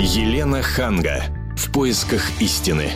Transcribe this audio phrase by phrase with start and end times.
[0.00, 1.22] Елена Ханга.
[1.56, 2.90] В поисках истины.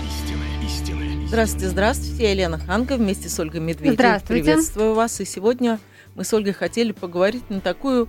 [1.29, 2.23] Здравствуйте, здравствуйте.
[2.25, 3.95] Я Елена Ханга вместе с Ольгой Медведевой.
[3.95, 4.45] Здравствуйте.
[4.45, 5.21] Приветствую вас.
[5.21, 5.79] И сегодня
[6.17, 8.09] мы с Ольгой хотели поговорить на такую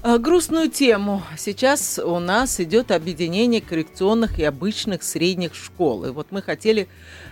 [0.00, 1.22] а, грустную тему.
[1.36, 6.04] Сейчас у нас идет объединение коррекционных и обычных средних школ.
[6.04, 6.86] И вот мы хотели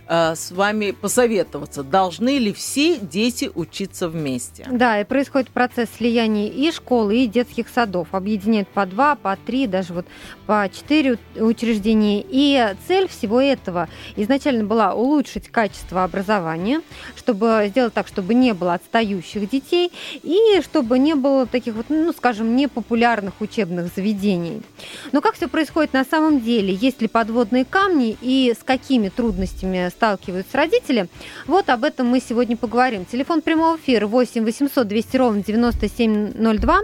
[0.09, 4.67] а, с вами посоветоваться, должны ли все дети учиться вместе.
[4.69, 8.09] Да, и происходит процесс слияния и школы, и детских садов.
[8.13, 10.07] Объединяют по два, по три, даже вот
[10.47, 12.25] по четыре учреждения.
[12.29, 16.83] И цель всего этого изначально была улучшить качество образования,
[17.17, 19.93] чтобы сделать так, чтобы не было отстающих детей,
[20.23, 24.63] и чтобы не было таких вот, ну, скажем, непопулярных учебных заведений.
[25.13, 26.73] Но как все происходит на самом деле?
[26.75, 31.09] Есть ли подводные камни и с какими трудностями сталкиваются родители?
[31.47, 33.05] Вот об этом мы сегодня поговорим.
[33.05, 36.81] Телефон прямого эфира 8 800 200 ровно 9702.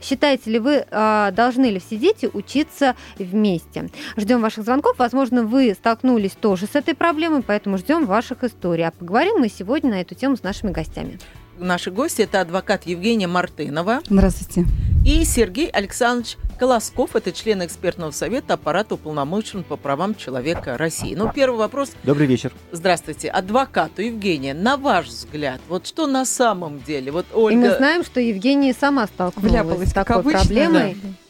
[0.00, 3.90] Считаете ли вы, а, должны ли все дети учиться вместе?
[4.16, 4.98] Ждем ваших звонков.
[4.98, 8.86] Возможно, вы столкнулись тоже с этой проблемой, поэтому ждем ваших историй.
[8.86, 11.18] А поговорим мы сегодня на эту тему с нашими гостями.
[11.58, 14.64] Наши гости– это адвокат Евгения Мартынова Здравствуйте.
[15.04, 17.16] и Сергей Александрович Колосков.
[17.16, 21.16] Это член экспертного совета аппарата уполномочен по правам человека России.
[21.16, 21.90] Ну, первый вопрос.
[22.04, 22.52] Добрый вечер.
[22.70, 23.28] Здравствуйте.
[23.28, 27.10] Адвокату Евгения, на ваш взгляд, вот что на самом деле?
[27.10, 27.58] Вот Ольга...
[27.58, 30.92] И мы знаем, что Евгения сама столкнулась Вляпалась, с такой обычно, проблемой.
[30.92, 31.27] А,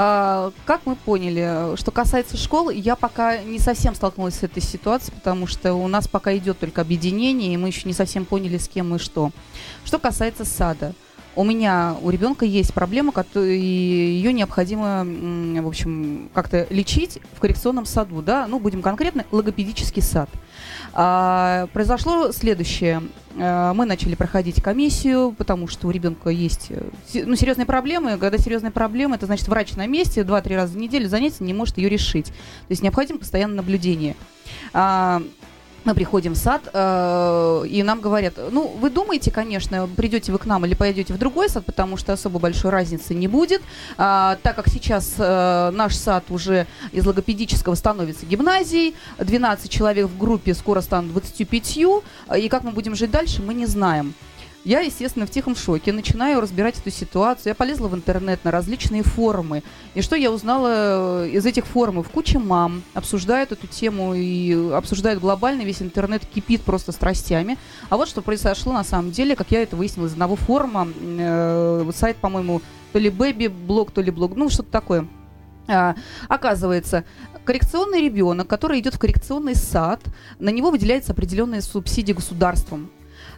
[0.00, 5.46] Как мы поняли, что касается школ, я пока не совсем столкнулась с этой ситуацией, потому
[5.46, 8.94] что у нас пока идет только объединение, и мы еще не совсем поняли, с кем
[8.94, 9.30] и что.
[9.84, 10.94] Что касается сада,
[11.40, 17.86] у меня, у ребенка есть проблема, и ее необходимо, в общем, как-то лечить в коррекционном
[17.86, 20.28] саду, да, ну, будем конкретно, логопедический сад.
[20.92, 23.02] А, произошло следующее.
[23.38, 26.82] А, Мы начали проходить комиссию, потому что у ребенка есть э,
[27.24, 28.18] ну, серьезные проблемы.
[28.18, 31.78] Когда серьезные проблемы, это значит врач на месте 2-3 раза в неделю занятия не может
[31.78, 32.26] ее решить.
[32.26, 34.14] То есть необходимо постоянное наблюдение.
[34.74, 35.22] А,
[35.84, 40.46] мы приходим в сад, э, и нам говорят, ну, вы думаете, конечно, придете вы к
[40.46, 43.62] нам или пойдете в другой сад, потому что особо большой разницы не будет,
[43.96, 50.18] А, так как сейчас э, наш сад уже из логопедического становится гимназией, 12 человек в
[50.18, 51.78] группе скоро станут 25,
[52.36, 54.14] и как мы будем жить дальше, мы не знаем.
[54.62, 57.50] Я, естественно, в тихом шоке, начинаю разбирать эту ситуацию.
[57.50, 59.62] Я полезла в интернет на различные форумы.
[59.94, 62.10] И что я узнала э, из этих форумов?
[62.10, 65.62] Куча мам обсуждают эту тему и обсуждают глобально.
[65.62, 67.56] Весь интернет кипит просто страстями.
[67.88, 70.88] А вот что произошло на самом деле, как я это выяснила из одного форума.
[71.18, 72.60] Э, сайт, по-моему,
[72.92, 75.08] то ли Бэби блог, то ли блог, ну что-то такое.
[75.68, 75.94] А,
[76.28, 77.04] оказывается,
[77.44, 80.02] коррекционный ребенок, который идет в коррекционный сад,
[80.38, 82.90] на него выделяется определенная субсидия государством.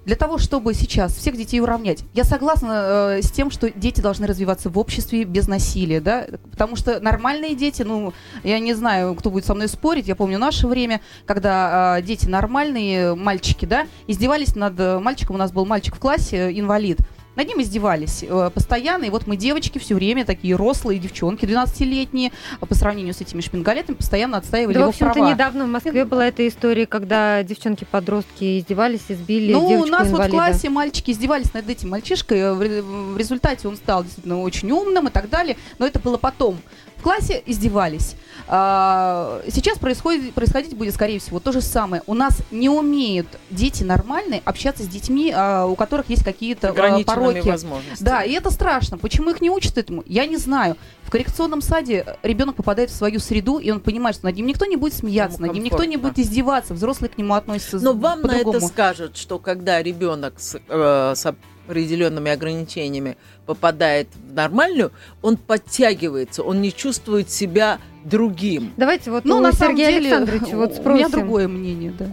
[0.04, 4.26] Для того, чтобы сейчас всех детей уравнять, я согласна э, с тем, что дети должны
[4.26, 8.12] развиваться в обществе без насилия, да, потому что нормальные дети, ну,
[8.42, 12.26] я не знаю, кто будет со мной спорить, я помню наше время, когда э, дети
[12.26, 16.98] нормальные, мальчики, да, издевались над э, мальчиком, у нас был мальчик в классе, инвалид,
[17.36, 22.30] над ним издевались э, постоянно, и вот мы девочки все время, такие рослые девчонки, 12-летние,
[22.60, 25.30] э, по сравнению с этими шпингалетами, постоянно отстаивали Да, в его общем-то, права.
[25.30, 30.28] недавно в Москве была эта история, когда девчонки-подростки издевались, избили Ну, у нас вот в
[30.30, 32.38] классе мальчики издевались над этим мальчишкой.
[32.38, 35.56] э, В в результате он стал действительно очень умным и так далее.
[35.78, 36.58] Но это было потом.
[37.02, 38.14] В классе издевались.
[38.46, 42.00] А, Сейчас происходит, происходить будет, скорее всего, то же самое.
[42.06, 47.02] У нас не умеют дети нормальные общаться с детьми, а, у которых есть какие-то а,
[47.02, 47.48] пороки.
[47.48, 48.06] возможностями.
[48.06, 48.98] Да, и это страшно.
[48.98, 50.04] Почему их не учат этому?
[50.06, 50.76] Я не знаю.
[51.02, 54.64] В коррекционном саде ребенок попадает в свою среду, и он понимает, что над ним никто
[54.64, 57.94] не будет смеяться, Ему над ним никто не будет издеваться, взрослые к нему относятся Но
[57.94, 61.34] вам на это скажут, что когда ребенок с, э, с
[61.72, 63.16] определенными ограничениями
[63.46, 68.72] попадает в нормальную, он подтягивается, он не чувствует себя другим.
[68.76, 70.94] Давайте вот Ну, у на самом Сергея деле, Александровича вот у спросим.
[70.98, 72.06] меня другое мнение, да.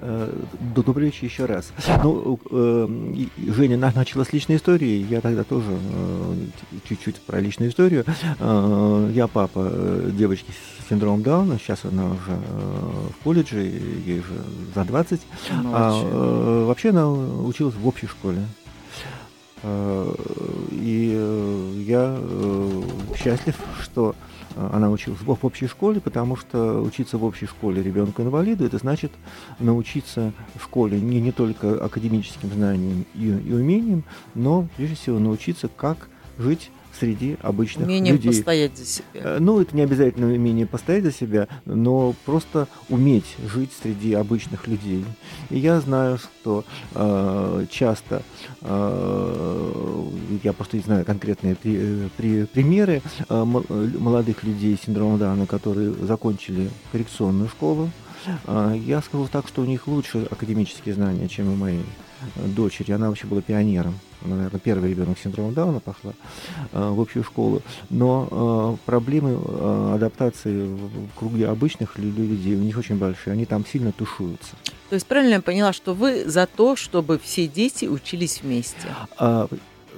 [0.00, 0.32] Э,
[0.74, 1.72] Добрый вечер еще раз.
[2.02, 2.88] Ну, э,
[3.48, 6.34] Женя на- начала с личной истории, я тогда тоже э,
[6.88, 8.04] чуть-чуть про личную историю.
[9.14, 9.70] Я папа
[10.12, 12.38] девочки с синдромом Дауна, сейчас она уже
[13.20, 14.34] в колледже, ей уже
[14.74, 15.20] за 20.
[15.50, 16.10] А, Молодчина.
[16.12, 18.38] э, вообще она училась в общей школе.
[20.72, 22.18] И я
[23.16, 24.14] счастлив, что
[24.56, 29.12] она училась в общей школе, потому что учиться в общей школе ребенку-инвалиду, это значит
[29.58, 34.04] научиться в школе не, не только академическим знаниям и, и умениям,
[34.34, 36.08] но прежде всего научиться, как
[36.38, 38.30] жить среди обычных Умение людей.
[38.32, 39.04] постоять за себя.
[39.14, 44.66] Э, Ну, это не обязательно умение постоять за себя, но просто уметь жить среди обычных
[44.66, 45.04] людей.
[45.50, 46.64] И я знаю, что
[46.94, 48.22] э, часто,
[48.62, 50.04] э,
[50.42, 55.46] я просто не знаю конкретные при- при- примеры э, э, молодых людей с синдромом Дауна,
[55.46, 57.90] которые закончили коррекционную школу.
[58.46, 61.80] Э, я скажу так, что у них лучше академические знания, чем у моей
[62.36, 62.92] э, дочери.
[62.92, 63.94] Она вообще была пионером.
[64.24, 66.12] Она, наверное, первый ребенок с синдромом Дауна пошла
[66.72, 67.62] э, в общую школу.
[67.90, 73.32] Но э, проблемы адаптации в круге обычных лю- людей у них очень большие.
[73.32, 74.56] Они там сильно тушуются.
[74.88, 78.88] То есть правильно я поняла, что вы за то, чтобы все дети учились вместе?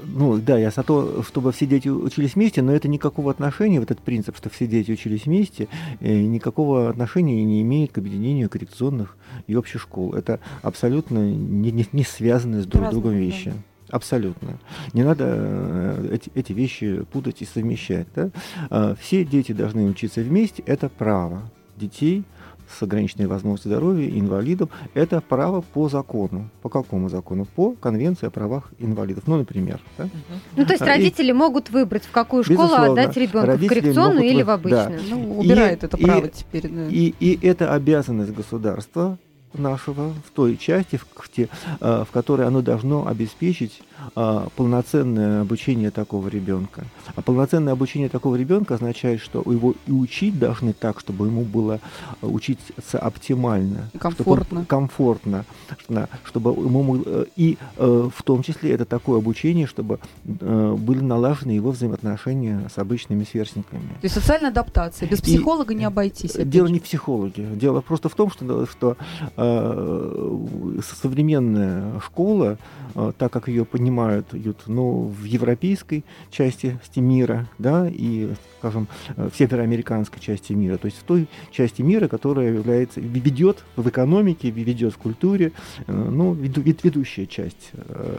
[0.06, 3.90] Ну, да, я за то, чтобы все дети учились вместе, но это никакого отношения, вот
[3.90, 5.68] этот принцип, что все дети учились вместе,
[6.00, 9.16] э, никакого отношения не имеет к объединению коррекционных
[9.46, 10.14] и общих школ.
[10.14, 13.24] Это абсолютно не, не, не связанные с друг Разные, другом да.
[13.24, 13.52] вещи.
[13.90, 14.58] Абсолютно.
[14.92, 18.06] Не надо э, эти, эти вещи путать и совмещать.
[18.14, 18.30] Да?
[18.70, 21.42] А, Все дети должны учиться вместе, это право
[21.76, 22.24] детей
[22.70, 26.50] с ограниченной возможностью здоровья, инвалидов, это право по закону.
[26.62, 27.46] По какому закону?
[27.46, 29.24] По Конвенции о правах инвалидов.
[29.26, 29.80] Ну, например.
[29.96, 30.08] Да?
[30.56, 32.92] Ну, то есть А, и- родители могут выбрать, в какую школу Безусловно.
[33.02, 34.98] отдать ребенка, в Родители коррекционную или в обычную.
[35.00, 35.04] да.
[35.10, 36.68] Ну, убирает И- это и- право теперь.
[36.68, 36.86] да.
[36.88, 39.18] И, и это обязанность государства
[39.54, 41.48] нашего в той части, в, в те-
[41.80, 43.80] э, в которой оно должно обеспечить
[44.16, 46.84] э, полноценное обучение такого ребенка.
[47.16, 51.80] А полноценное обучение такого ребенка означает, что его и учить должны так, чтобы ему было
[52.22, 54.64] э, учиться оптимально, И чтобы комфортно.
[54.66, 55.44] комфортно,
[55.78, 61.00] что- чтобы ему э, и э, в том числе это такое обучение, чтобы э, были
[61.00, 63.82] налажены его взаимоотношения с обычными сверстниками.
[64.00, 65.08] То есть социальная адаптация.
[65.08, 66.34] Без И- психолога не обойтись.
[66.34, 67.44] опять Дело не в психологе.
[67.54, 68.96] Дело просто в том, что, что
[69.36, 72.58] э, современная школа,
[72.94, 73.87] э, так как ее понимают
[74.32, 80.86] ют, ну, в европейской части мира, да, и, скажем, э, в североамериканской части мира, то
[80.86, 85.52] есть в той части мира, которая является, ведет в экономике, ведет в культуре,
[85.86, 87.70] э, ну, веду- вед- ведущая часть.
[87.74, 88.18] Э,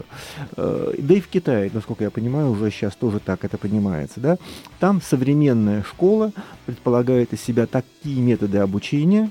[0.98, 4.38] Да и в Китае, насколько я понимаю, уже сейчас тоже так это понимается, да.
[4.78, 6.32] Там современная школа
[6.66, 9.30] предполагает из себя такие методы обучения,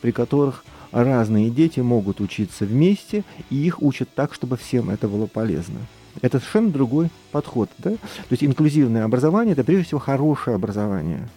[0.00, 5.26] при которых разные дети могут учиться вместе, и их учат так, чтобы всем это было
[5.26, 5.78] полезно.
[6.22, 7.70] Это совершенно другой подход.
[7.78, 7.90] Да?
[7.90, 7.98] То
[8.30, 11.28] есть инклюзивное образование– это прежде всего хорошее образование.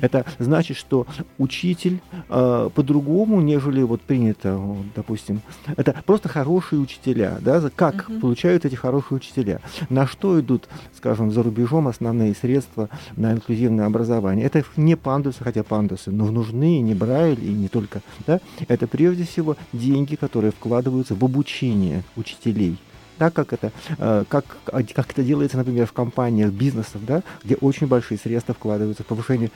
[0.00, 1.06] Это значит, что
[1.38, 5.40] учитель э, по-другому, нежели вот принято, вот, допустим,
[5.76, 8.20] это просто хорошие учителя, да, как Мгм.
[8.20, 14.46] получают эти хорошие учителя, на что идут, скажем, за рубежом основные средства на инклюзивное образование.
[14.46, 18.86] Это не пандусы, хотя пандусы, но нужны и не Брайль, и не только, да, это
[18.86, 22.78] прежде всего деньги, которые вкладываются в обучение учителей
[23.18, 27.86] так как это, э, как, как это делается, например, в компаниях, бизнесов, да, где очень
[27.86, 29.52] большие средства вкладываются в повышение,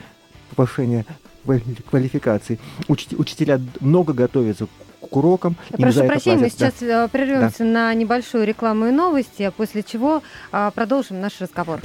[0.54, 1.04] повышение
[1.44, 2.58] квали- квалификации.
[2.88, 4.66] Учти- учителя много готовятся
[5.00, 5.56] к урокам.
[5.70, 6.70] Прошу прощения, мы платят, да.
[6.70, 10.22] сейчас э, прервемся на небольшую рекламу и новости, после чего
[10.52, 11.80] а, продолжим наш разговор.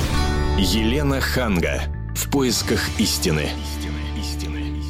[0.58, 1.82] Елена Ханга.
[2.16, 3.50] В поисках истины.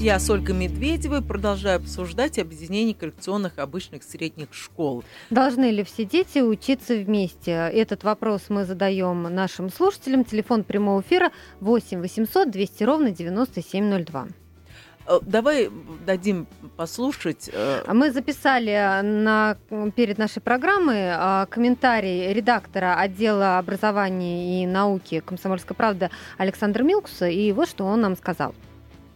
[0.01, 5.03] Я с Ольгой Медведевой продолжаю обсуждать объединение коррекционных обычных средних школ.
[5.29, 7.51] Должны ли все дети учиться вместе?
[7.51, 10.25] Этот вопрос мы задаем нашим слушателям.
[10.25, 14.27] Телефон прямого эфира 8 800 200 ровно 9702.
[15.05, 15.69] Э, Давай
[16.03, 17.51] дадим послушать.
[17.53, 19.55] э, Мы записали на,
[19.95, 26.09] перед нашей программой а, комментарий редактора отдела образования и науки «Комсомольской правды»
[26.39, 28.55] Александра Милкуса, и вот что он нам сказал.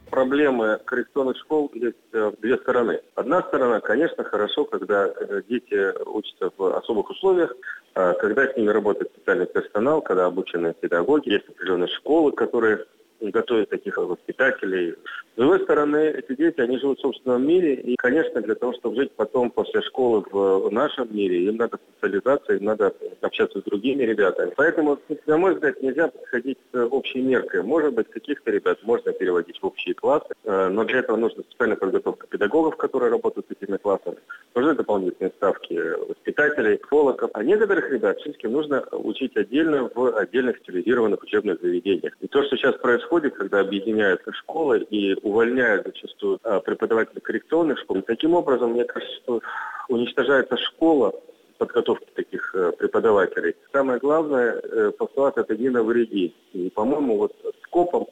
[0.10, 3.02] Проблемы коррекционных школ есть э, две стороны.
[3.16, 7.54] Одна сторона, конечно, хорошо, когда э, дети учатся в особых условиях,
[7.96, 12.86] э, когда с ними работает специальный персонал, когда обученные педагоги, есть определенные школы, которые
[13.22, 14.96] готовят таких воспитателей.
[15.36, 18.96] С другой стороны, эти дети, они живут в собственном мире, и, конечно, для того, чтобы
[18.96, 24.04] жить потом после школы в нашем мире, им надо социализация, им надо общаться с другими
[24.04, 24.54] ребятами.
[24.56, 27.64] Поэтому, на мой взгляд, нельзя подходить с общей меркой.
[27.64, 31.78] Может быть, каких-то ребят можно переводить в общие классы, э, но для этого нужна специальная
[31.78, 34.18] подготовка педагогов, которые работают с этими классами.
[34.54, 35.74] Нужны дополнительные ставки
[36.08, 37.32] воспитателей, психологов.
[37.34, 42.14] А некоторых ребят все-таки нужно учить отдельно в отдельных специализированных учебных заведениях.
[42.22, 48.02] И то, что сейчас происходит, когда объединяют школы и увольняют зачастую а, преподавателей коррекционных школ,
[48.02, 49.42] таким образом, мне кажется, что
[49.90, 51.14] уничтожается школа,
[51.58, 53.56] подготовки таких э, преподавателей.
[53.72, 56.36] Самое главное, э, постулат это не навреди.
[56.54, 57.34] И, по-моему, вот
[57.64, 58.08] скопом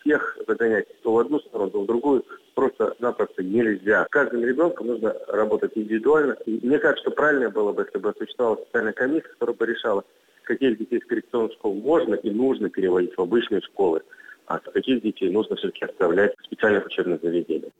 [0.00, 2.24] всех загонять то в одну сторону, то в другую
[2.54, 4.04] просто-напросто нельзя.
[4.04, 6.36] С каждым ребенком нужно работать индивидуально.
[6.46, 10.04] И мне кажется, что правильнее было бы, если бы существовала специальная комиссия, которая бы решала,
[10.44, 14.02] каких детей из коррекционных школ можно и нужно переводить в обычные школы,
[14.46, 17.72] а каких детей нужно все-таки оставлять в специальных учебных заведениях.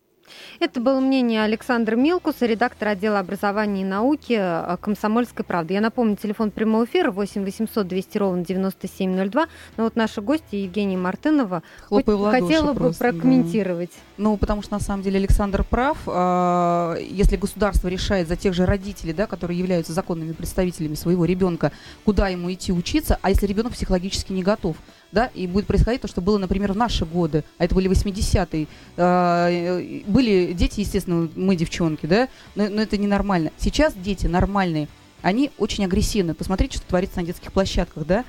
[0.61, 5.75] Это было мнение Александра Милкуса, редактора отдела образования и науки э, «Комсомольской правды».
[5.75, 9.47] Я напомню, телефон прямого эфира 8 800 200 ровно 9702.
[9.77, 13.11] Но вот наша гостья Евгения Мартынова Хлопаю хотела бы просто, да.
[13.11, 13.91] прокомментировать.
[14.17, 15.99] Ну, потому что на самом деле Александр прав.
[16.07, 21.73] А, Если государство решает за тех же родителей, да, которые являются законными представителями своего ребенка,
[22.05, 24.77] куда ему идти учиться, а если ребенок психологически не готов,
[25.15, 28.67] да, и будет происходить то, что было, например, в наши годы, а это были 80-е,
[28.97, 33.51] а, э, были дети, естественно, мы девчонки, да, но, но это ненормально.
[33.59, 34.89] Сейчас дети нормальные,
[35.23, 36.35] они очень агрессивны.
[36.35, 38.25] Посмотрите, что творится на детских площадках, да,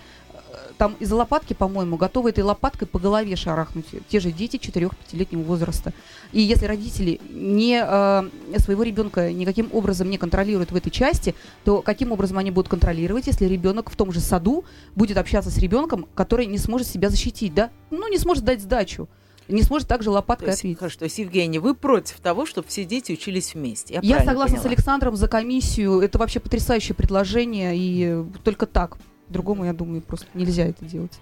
[0.56, 5.44] Э, там из-за лопатки, по-моему, готовы этой лопаткой по голове шарахнуть те же дети 4-5-летнего
[5.44, 5.94] возраста.
[6.32, 11.82] И если родители не, э, своего ребенка никаким образом не контролируют в этой части, то
[11.82, 14.66] каким образом они будут контролировать, если ребенок в том же саду
[14.96, 17.70] будет общаться с ребенком, который не сможет себя защитить, да?
[17.92, 19.08] Ну, не сможет дать сдачу.
[19.48, 20.80] Не сможет также То лопаткой есть, ответить.
[20.80, 23.96] хорошо, то есть, Евгений, вы против того, чтобы все дети учились вместе?
[23.96, 24.76] Я, Я согласна с поняла?
[24.76, 26.00] Александром за комиссию.
[26.00, 28.98] Это вообще потрясающее предложение, и только так.
[29.30, 31.20] Другому, я думаю, просто нельзя это делать.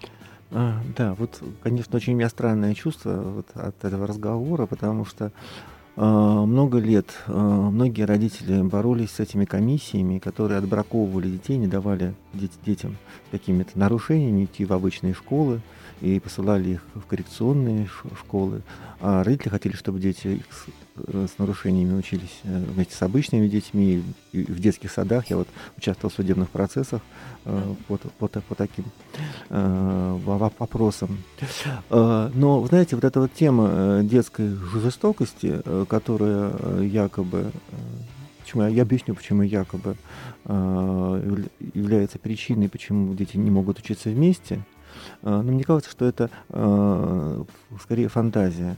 [0.50, 5.32] А, да, вот, конечно, очень у меня странное чувство вот от этого разговора, потому что
[5.96, 7.32] а, много лет а,
[7.70, 12.14] многие родители боролись с этими комиссиями, которые отбраковывали детей, не давали
[12.64, 12.96] детям
[13.30, 15.60] какими-то нарушениями идти в обычные школы
[16.00, 17.88] и посылали их в коррекционные
[18.18, 18.62] школы.
[19.00, 20.66] А родители хотели, чтобы дети с,
[21.08, 25.30] э, с нарушениями учились э, вместе с обычными детьми и в детских садах.
[25.30, 27.00] Я вот участвовал в судебных процессах
[27.88, 28.86] по, по, по таким
[29.50, 31.18] э, во- во- вопросам.
[31.90, 37.52] Но, вы знаете, вот эта вот тема детской жестокости, которая якобы,
[38.54, 39.96] почему я, объясню, почему якобы
[40.44, 44.60] э, явля- является причиной, почему дети не могут учиться вместе,
[45.22, 47.44] э, но мне кажется, что это э,
[47.82, 48.76] скорее фантазия.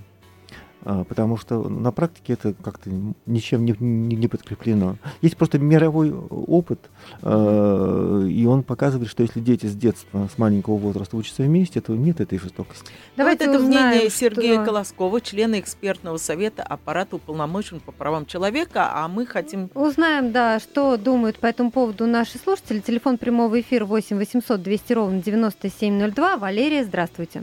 [0.89, 2.89] А, Потому что на практике это как-то
[3.27, 4.97] ничем не, не- не подкреплено.
[5.21, 6.79] Есть просто мировой опыт,
[7.23, 11.93] э, и он показывает, что если дети с детства, с маленького возраста учатся вместе, то
[11.93, 12.93] нет этой жестокости.
[13.17, 18.25] Давайте вот это узнаем, мнение что- Сергея Колоскова, члена экспертного совета аппарата уполномочен по правам
[18.25, 19.69] человека, а мы хотим...
[19.75, 22.79] Узнаем, да, что думают по этому поводу наши слушатели.
[22.79, 26.37] Телефон прямого эфира 8 800 200 ровно 9702.
[26.37, 27.43] Валерия, здравствуйте.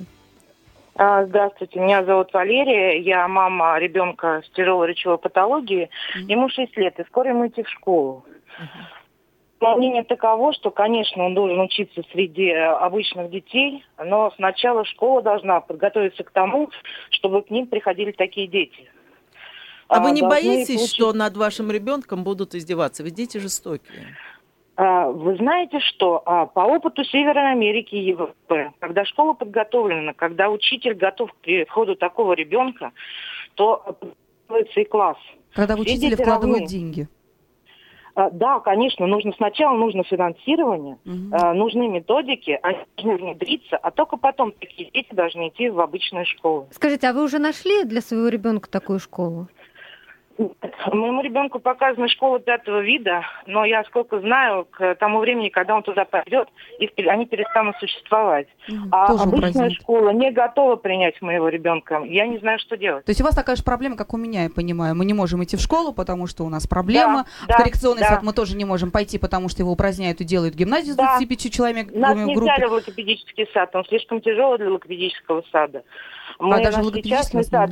[0.96, 5.90] А, Здравствуйте, меня зовут Валерия, я мама ребенка с тяжелой речевой патологией,
[6.28, 8.26] ему 6 лет, и скоро ему идти в школу.
[9.60, 15.22] Мое мнение таково, что, конечно, он должен учиться среди э, обычных детей, но сначала школа
[15.22, 16.70] должна подготовиться к тому,
[17.12, 18.92] чтобы к ним приходили такие дети.
[19.88, 23.04] А вы не боитесь, получить- что над вашим ребенком будут издеваться?
[23.04, 24.18] Ведь дети жестокие.
[24.76, 26.22] А, Вы знаете что?
[26.26, 31.96] А, По опыту Северной Америки и Европы, когда школа подготовлена, когда учитель готов к приходу
[31.96, 32.92] такого ребенка,
[33.56, 35.18] то подготавливается и класс.
[35.54, 36.68] Когда в Все учителя вкладывают равны.
[36.68, 37.08] деньги.
[38.16, 40.98] А, Да, конечно, нужно сначала нужно финансирование,
[41.32, 46.26] а, нужны методики, они должны внедриться, а только потом такие дети должны идти в обычные
[46.26, 46.68] школы.
[46.72, 49.48] Скажите, а вы уже нашли для своего ребенка такую школу?
[50.38, 55.84] Моему ребенку показана школа пятого вида, но я сколько знаю, к тому времени, когда он
[55.84, 56.50] туда пойдет,
[56.80, 58.48] их они перестанут существовать.
[58.68, 58.90] Мгм.
[58.92, 59.74] А Тоже обычная упразднят.
[59.74, 62.02] школа не готова принять моего ребенка.
[62.06, 63.06] Я не знаю, что делать.
[63.06, 64.96] То есть у вас такая же проблема, как у меня, я понимаю.
[64.96, 67.26] Мы не можем идти в школу, потому что у нас проблема.
[67.48, 68.08] Да, в коррекционный да.
[68.10, 71.18] сад мы тоже не можем пойти, потому что его упраздняют и делают гимназию с Да.
[71.20, 72.42] 25 человек Нас не группы.
[72.52, 75.84] взяли в логопедический сад, он слишком тяжелый для логопедического сада.
[76.40, 77.70] Мы А, даже логопедический частный сад.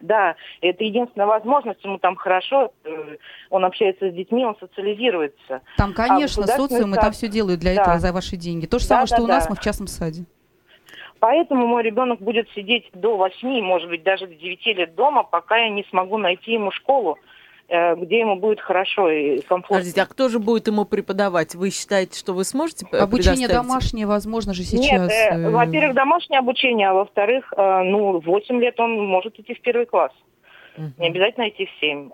[0.00, 3.16] Да, это единственная возможность, ему там хорошо, э,
[3.50, 5.60] он общается с детьми, он социализируется.
[5.76, 7.82] Там, конечно, А социум, сад- все делают для Да.
[7.82, 8.66] этого за ваши деньги.
[8.66, 10.24] То же Да, самое, что да, у нас, мы в частном саде.
[11.18, 15.58] Поэтому мой ребенок будет сидеть до 8, может быть, даже до 9 лет дома, пока
[15.58, 17.18] я не смогу найти ему школу,
[17.70, 19.76] где ему будет хорошо и комфортно.
[19.76, 21.54] Подождите, а кто же будет ему преподавать?
[21.54, 25.12] Вы считаете, что вы сможете Обучение домашнее, возможно же Нет, сейчас.
[25.12, 29.54] э, э, во-первых, домашнее обучение, а во-вторых, э, ну, в 8 лет он может идти
[29.54, 30.12] в первый класс.
[30.76, 32.10] Мгм, Не обязательно идти в 7.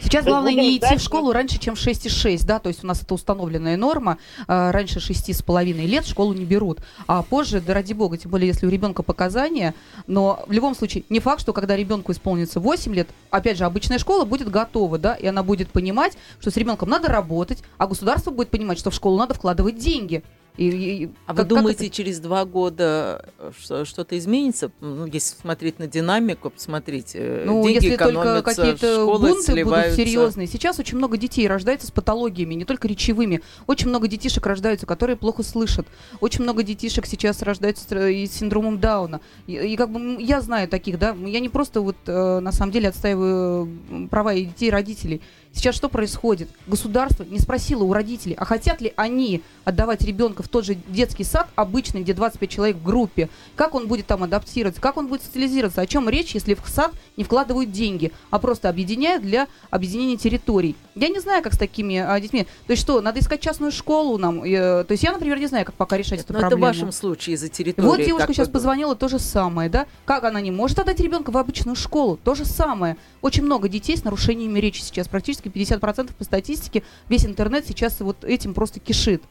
[0.00, 3.02] Сейчас главное не идти в школу раньше, чем в 6,6, да, то есть у нас
[3.02, 7.92] это установленная норма, а, раньше 6,5 лет в школу не берут, а позже, да ради
[7.92, 9.74] бога, тем более если у ребенка показания,
[10.06, 13.98] но в любом случае не факт, что когда ребенку исполнится 8 лет, опять же, обычная
[13.98, 18.30] школа будет готова, да, и она будет понимать, что с ребенком надо работать, а государство
[18.30, 20.22] будет понимать, что в школу надо вкладывать деньги.
[20.58, 24.70] И, и- А как- вы думаете, это- через два года э, что- что-то изменится?
[24.80, 29.96] Ну, если смотреть на динамику, посмотрите, э, Ну, деньги если только какие-то бунты будут сливаются.
[29.96, 30.46] серьезные.
[30.46, 33.40] Сейчас очень много детей рождается с патологиями, не только речевыми.
[33.66, 35.86] Очень много детишек рождаются, которые плохо слышат.
[36.20, 39.22] Очень много детишек сейчас рождаются с, э, и с синдромом Дауна.
[39.46, 41.16] И, и как бы я знаю таких, да.
[41.24, 43.70] Я не просто вот на самом деле отстаиваю
[44.10, 45.22] права и детей, и родителей.
[45.52, 46.48] Сейчас что происходит?
[46.66, 51.24] Государство не спросило у родителей, а хотят ли они отдавать ребенка в тот же детский
[51.24, 55.22] сад обычный, где 25 человек в группе, как он будет там адаптироваться, как он будет
[55.22, 60.16] социализироваться, о чем речь, если в сад не вкладывают деньги, а просто объединяют для объединения
[60.16, 60.74] территорий.
[60.94, 62.44] Я не знаю, как с такими а, детьми.
[62.66, 64.42] То есть что, надо искать частную школу нам?
[64.42, 66.72] Э, то есть я, например, не знаю, как пока решать эту Но это в проблему.
[66.72, 67.86] вашем случае из-за территории.
[67.86, 69.86] Вот девушка сейчас позвонила, то же самое, да?
[70.04, 72.18] Как она не может отдать ребенка в обычную школу?
[72.22, 72.96] То же самое.
[73.20, 76.82] Очень много детей с нарушениями речи сейчас, практически 50% по статистике.
[77.08, 79.22] Весь интернет сейчас вот этим просто кишит.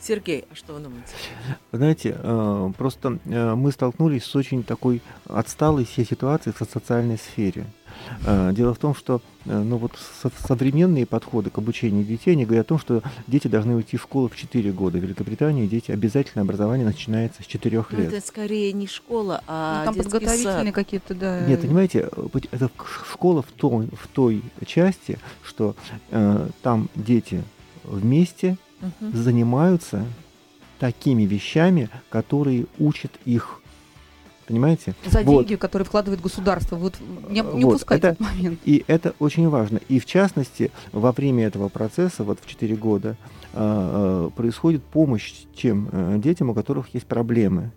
[0.00, 1.12] Сергей, а что вы думаете?
[1.72, 7.18] Знаете, э, просто э, мы столкнулись с очень такой отсталой всей ситуацией в со- социальной
[7.18, 7.66] сфере.
[8.24, 9.92] Э, Дело в том, что ну вот
[10.22, 14.02] со- современные подходы к обучению детей, они говорят о том, что дети должны уйти в
[14.02, 14.98] школу в 4 года.
[14.98, 18.12] В Великобритании дети обязательное образование начинается с 4 Ну, лет.
[18.12, 20.74] это скорее не школа, а Ну, там подготовительные сад.
[20.74, 21.40] какие-то, да.
[21.46, 22.08] Нет, понимаете,
[22.52, 22.70] это
[23.10, 25.74] школа в той, в той части, что
[26.10, 27.42] э, там дети
[27.84, 29.16] вместе Мгм.
[29.16, 30.04] занимаются
[30.78, 33.60] такими вещами, которые учат их.
[34.46, 34.94] Понимаете?
[35.06, 35.46] За Вот.
[35.46, 36.74] деньги, которые вкладывает государство.
[36.76, 36.94] Вот
[37.28, 38.60] не, не Вот, упускайте это- этот момент.
[38.64, 39.80] И это очень важно.
[39.88, 43.16] И в частности, во время этого процесса, вот в 4 года,
[43.52, 47.70] э, происходит помощь тем э, детям, у которых есть проблемы.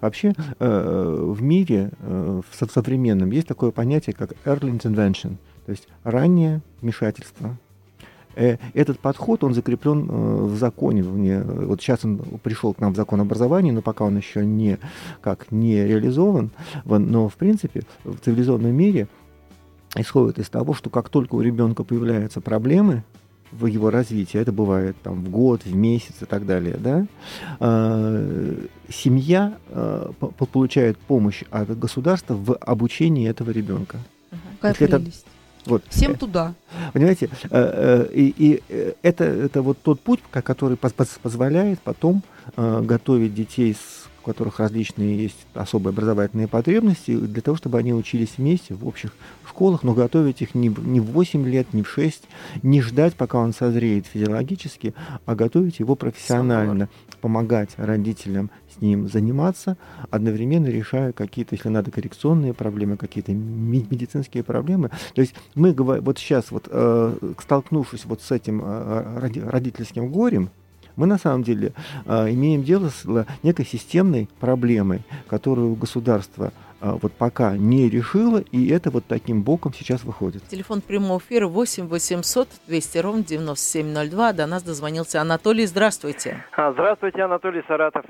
[0.00, 5.72] Вообще э, в мире, э, в со- современном, есть такое понятие, как early intervention, то
[5.72, 7.58] есть раннее вмешательство.
[8.36, 11.02] Э, Этот подход, он закреплен э, в законе.
[11.02, 14.78] Вне- Вот сейчас он пришел к нам в закон образования, но пока он еще не,
[15.20, 16.50] как, не реализован.
[16.84, 19.08] Но, в принципе, в цивилизованном мире
[19.96, 23.04] исходит из того, что как только у ребенка появляются проблемы
[23.52, 27.06] в его развитии, это бывает там в год, в месяц и так далее, да,
[27.60, 28.54] э,
[28.88, 33.98] семья э, по- по- получает помощь от государства в обучении этого ребенка.
[34.60, 35.26] Какая это- прелесть.
[35.66, 35.82] Вот.
[35.88, 36.54] Всем туда.
[36.92, 42.22] Понимаете, э, э, и, и, э, это, это вот тот путь, ко- который позволяет потом
[42.56, 48.34] готовить детей, с- у которых различные есть особые образовательные потребности, для того, чтобы они учились
[48.38, 49.12] вместе в общих
[49.46, 52.24] школах, но готовить их не, не в 8 лет, не в 6,
[52.62, 54.94] не ждать, пока он созреет физиологически,
[55.26, 56.88] а готовить его профессионально,
[57.20, 59.76] помогать родителям с ним заниматься,
[60.10, 64.90] одновременно решая какие-то, если надо, коррекционные проблемы, какие-то медицинские проблемы.
[65.14, 70.10] То есть мы говорим, вот сейчас, вот, э, столкнувшись вот с этим э, роди- родительским
[70.10, 70.50] горем,
[70.96, 71.72] мы на самом деле
[72.06, 78.38] э, имеем дело с э, некой системной проблемой, которую государство э, вот пока не решило,
[78.38, 80.46] и это вот таким боком сейчас выходит.
[80.48, 84.32] Телефон прямого эфира 8 800 200 ровно 9702.
[84.32, 85.66] До нас дозвонился Анатолий.
[85.66, 86.44] Здравствуйте.
[86.56, 88.04] А, Здравствуйте, Анатолий Саратов.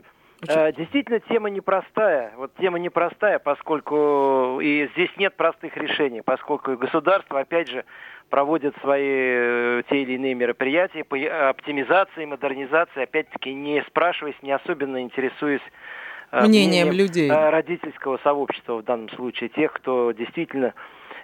[0.48, 2.32] Э, Действительно, тема непростая.
[2.36, 7.84] Вот тема непростая, поскольку и здесь нет простых решений, поскольку и государство, опять же,
[8.30, 11.16] проводит свои э, те или иные мероприятия по
[11.48, 15.60] оптимизации, модернизации, опять-таки не спрашиваясь, не особенно интересуясь
[16.32, 17.30] э, Мнением мнением, людей.
[17.30, 20.74] э, родительского сообщества в данном случае, тех, кто действительно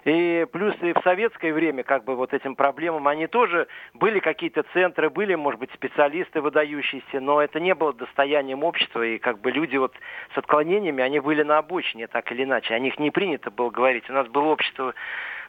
[0.03, 4.63] и плюс и в советское время, как бы вот этим проблемам, они тоже были какие-то
[4.73, 9.51] центры, были, может быть, специалисты выдающиеся, но это не было достоянием общества, и как бы
[9.51, 9.93] люди вот
[10.33, 12.73] с отклонениями, они были на обочине, так или иначе.
[12.73, 14.09] О них не принято было говорить.
[14.09, 14.93] У нас было общество,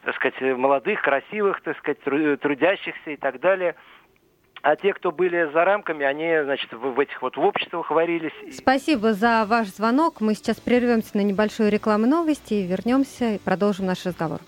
[0.03, 3.75] так сказать, молодых, красивых, так сказать, тру- трудящихся и так далее.
[4.65, 8.31] А те, кто были за рамками, они, значит, в, в этих вот в обществах варились.
[8.47, 10.21] И- Спасибо за ваш звонок.
[10.21, 14.39] Мы сейчас прервемся на небольшую рекламу новости, вернемся и продолжим наш разговор.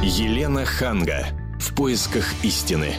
[0.00, 1.26] Елена Ханга.
[1.58, 2.92] В поисках истины.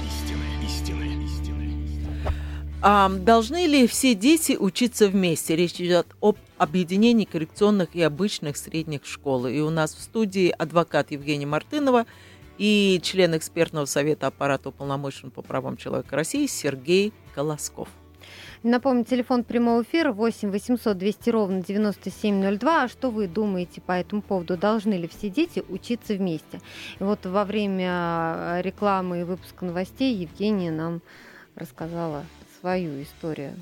[2.81, 5.55] А должны ли все дети учиться вместе?
[5.55, 9.47] Речь идет об объединении коррекционных и обычных средних школ.
[9.47, 12.05] И у нас в студии адвокат Евгения Мартынова
[12.59, 17.87] и член экспертного совета аппарата уполномоченного по правам человека России Сергей Колосков.
[18.61, 22.83] Напомню, телефон прямого эфира 8 800 200 ровно 9702.
[22.83, 24.57] А что вы думаете по этому поводу?
[24.57, 26.59] Должны ли все дети учиться вместе?
[26.99, 31.01] И вот во время рекламы и выпуска новостей Евгения нам
[31.55, 32.25] рассказала
[32.59, 33.55] свою историю,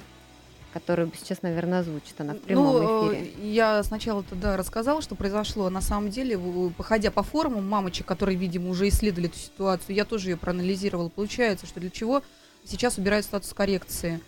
[0.79, 3.31] которую сейчас, наверное, озвучит она в прямом ну, эфире.
[3.35, 5.71] э, я сначала тогда рассказала, что произошло.
[5.71, 6.39] На самом деле,
[6.77, 11.09] походя по форумам мамочек, которые, видимо, уже исследовали эту ситуацию, я тоже ее проанализировала.
[11.09, 12.21] Получается, что для чего
[12.63, 14.21] сейчас убирают статус коррекции?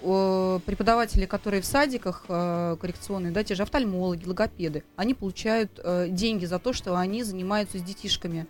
[0.00, 6.44] преподаватели, которые в садиках э, коррекционные, да, те же офтальмологи, логопеды, они получают э, деньги
[6.44, 8.46] за то, что они занимаются с детишками.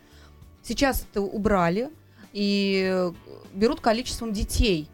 [0.64, 1.90] Сейчас это убрали
[2.32, 3.12] и
[3.52, 4.88] берут количеством детей.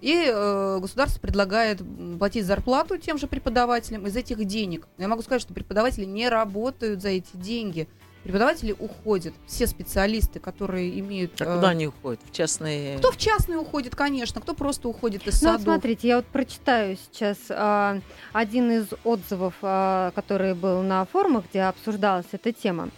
[0.00, 1.82] И э, государство предлагает
[2.18, 4.88] платить зарплату тем же преподавателям из этих денег.
[4.96, 7.86] Я могу сказать, что преподаватели не работают за эти деньги.
[8.22, 9.32] Преподаватели уходят.
[9.46, 11.40] Все специалисты, которые имеют...
[11.40, 12.20] А э, куда они уходят?
[12.24, 12.98] В частные...
[12.98, 15.74] кто в частные уходит, конечно, кто просто уходит из Ну, вот садов.
[15.74, 17.98] смотрите, я вот прочитаю сейчас а,
[18.32, 22.90] один из отзывов, а, который был на форумах, где обсуждалась эта тема.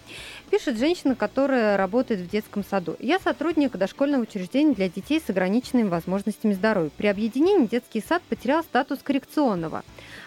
[0.51, 2.97] Пишет женщина, которая работает в детском саду.
[2.99, 6.91] Я сотрудник дошкольного учреждения для детей с ограниченными возможностями здоровья.
[6.97, 9.83] При объединении детский сад потерял статус коррекционного.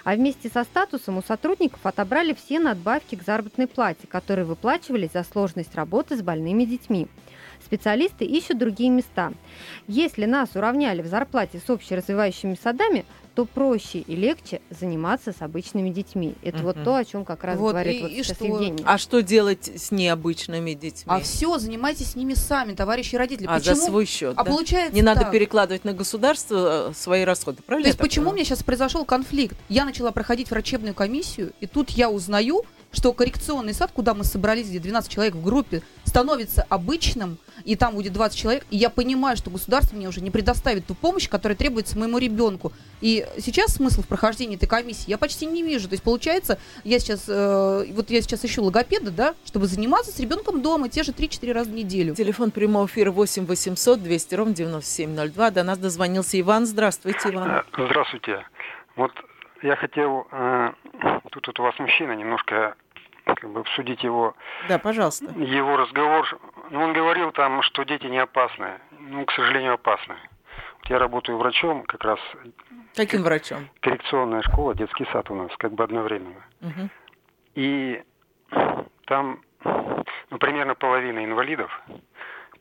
[0.06, 5.24] А вместе со статусом у сотрудников отобрали все надбавки к заработной плате, которые выплачивались за
[5.24, 7.08] сложность работы с больными детьми.
[7.66, 9.34] Специалисты ищут другие места.
[9.88, 13.04] Если нас уравняли в зарплате с общеразвивающими садами,
[13.36, 16.36] то проще и легче заниматься с обычными детьми.
[16.42, 16.86] Это вот Мгм.
[16.86, 18.46] то, о чем как раз Вот, говорит и- вот и сейчас что?
[18.46, 18.84] Евгения.
[18.86, 21.04] А что делать с необычными детьми?
[21.08, 23.48] А все, занимайтесь с ними сами, товарищи родители.
[23.48, 23.88] А, за почему?
[23.88, 24.50] свой счет, А да?
[24.50, 25.32] получается Не надо так.
[25.32, 27.88] перекладывать на государство э, свои расходы, То правильно?
[27.88, 29.58] есть я так почему у меня сейчас произошел конфликт?
[29.68, 32.64] Я начала проходить врачебную комиссию, и тут я узнаю,
[32.96, 37.96] что коррекционный сад, куда мы собрались, где 12 человек в группе, становится обычным, и там
[37.96, 41.58] будет 20 человек, и я понимаю, что государство мне уже не предоставит ту помощь, которая
[41.58, 42.72] требуется моему ребенку.
[43.02, 45.88] И сейчас смысл в прохождении этой комиссии я почти не вижу.
[45.90, 50.20] То есть получается, я сейчас, э, вот я сейчас ищу логопеда, да, чтобы заниматься с
[50.20, 52.16] ребенком дома те же 3-4 раза в неделю.
[52.16, 55.52] Телефон прямого эфира 8 800 200 ровно 9702.
[55.52, 56.66] До нас дозвонился Иван.
[56.66, 57.50] Здравствуйте, Иван.
[57.50, 58.46] Э, Здравствуйте.
[58.96, 59.12] Вот
[59.62, 60.72] я хотел, э,
[61.32, 62.76] тут вот у вас мужчина, немножко
[63.26, 64.36] как бы обсудить его,
[64.70, 65.26] Да, пожалуйста.
[65.38, 66.28] его разговор.
[66.70, 68.80] Ну, он говорил там, что дети не опасны.
[69.00, 70.16] Ну, к сожалению, опасны.
[70.80, 72.20] Вот я работаю врачом, как раз
[72.96, 73.68] Каким врачом?
[73.82, 76.46] коррекционная школа, детский сад у нас, как бы одновременно.
[76.62, 76.90] Мгм.
[77.56, 78.04] И
[79.06, 81.72] там, ну, примерно половина инвалидов,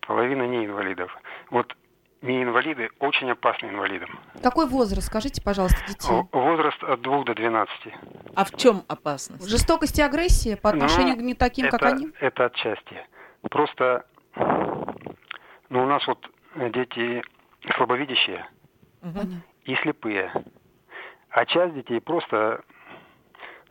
[0.06, 1.16] половина не инвалидов.
[1.50, 1.76] Вот
[2.24, 4.08] не инвалиды очень опасны инвалидам.
[4.42, 6.08] Какой возраст, скажите, пожалуйста, детей?
[6.32, 7.70] Возраст от 2 до 12.
[8.34, 9.48] А в чем опасность?
[9.48, 12.08] Жестокость и агрессия по отношению Ну, к не таким, это, как они?
[12.20, 13.06] Это отчасти.
[13.50, 14.04] Просто,
[15.68, 16.26] ну, у нас вот
[16.72, 17.22] дети
[17.76, 18.46] слабовидящие
[19.02, 19.42] Мгм.
[19.64, 20.32] и слепые.
[21.30, 22.62] А часть детей просто,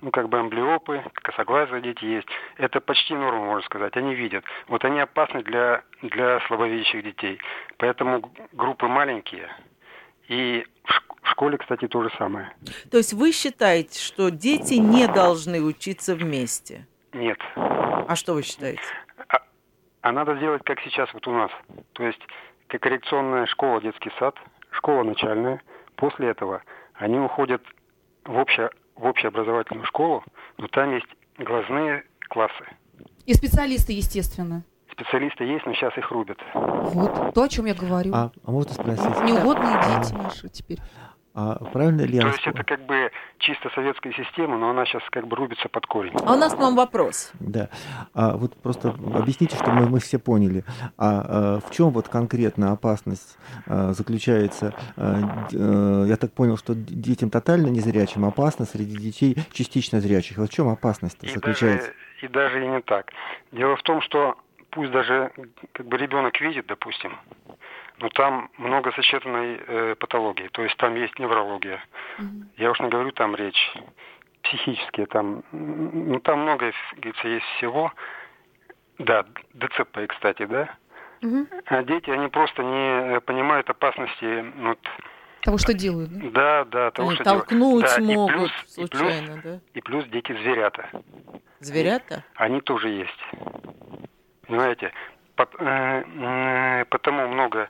[0.04, 2.28] ну, как бы амблиопы, косоглазые дети есть.
[2.58, 3.96] Это почти норма, можно сказать.
[3.96, 4.44] Они видят.
[4.68, 7.40] Вот они опасны для, для слабовидящих детей.
[7.78, 9.50] Поэтому группы маленькие.
[10.28, 12.52] И в шк- в школе, кстати, то же самое.
[12.92, 16.86] То есть вы считаете, что дети не должны учиться вместе?
[17.14, 17.40] Нет.
[17.56, 18.82] А что вы считаете?
[20.02, 21.50] А надо сделать, как сейчас вот у нас.
[21.94, 22.20] То есть,
[22.68, 24.36] как коррекционная школа, детский сад,
[24.72, 25.62] школа начальная.
[25.96, 26.62] После этого
[26.96, 27.64] они уходят
[28.26, 30.24] в, обще, в общеобразовательную школу,
[30.58, 32.66] но там есть глазные классы.
[33.26, 34.64] И специалисты, естественно.
[34.92, 36.38] Специалисты есть, но сейчас их рубят.
[36.54, 38.14] Вот то, о чем я говорю.
[38.14, 40.80] А, а можно спросить, Неугодные дети наши теперь.
[41.36, 45.02] А правильно ли я То есть это как бы чисто советская система, но она сейчас
[45.10, 46.14] как бы рубится под корень.
[46.26, 47.32] А у нас к вам вопрос.
[47.40, 47.70] Да.
[48.14, 50.64] А вот просто объясните, что мы, мы все поняли.
[50.98, 54.76] А, а в чем вот конкретно опасность а, заключается?
[54.96, 60.38] А, э, я так понял, что детям тотально незрячим опасно среди детей частично зрячих.
[60.38, 61.88] Вот в чем опасность И заключается?
[61.88, 63.12] даже, и даже и не так.
[63.52, 64.36] Дело в том, что
[64.70, 65.32] пусть даже
[65.72, 67.18] как бы ребенок видит, допустим,
[68.04, 71.82] но там много сочетанной э, патологии, то есть там есть неврология.
[72.58, 73.74] Я уж не говорю там речь
[74.42, 77.94] психические, там, ну там много, говорится, есть всего.
[79.00, 80.76] Да, ДЦП, кстати, да.
[81.22, 81.48] Мгм.
[81.68, 84.80] А дети, они просто не э, понимают опасности, ну, вот,
[85.44, 86.10] Того, что делают.
[86.12, 86.30] да?
[86.32, 87.48] да, да, того, Они что делают.
[87.48, 89.60] толкнуть Да, и могут плюс- и плюс- случайно, да?
[89.74, 90.90] И плюс дети зверята.
[91.62, 92.26] Зверята?
[92.36, 93.24] они тоже есть.
[94.46, 94.92] Понимаете?
[95.38, 97.70] Э, э, потому много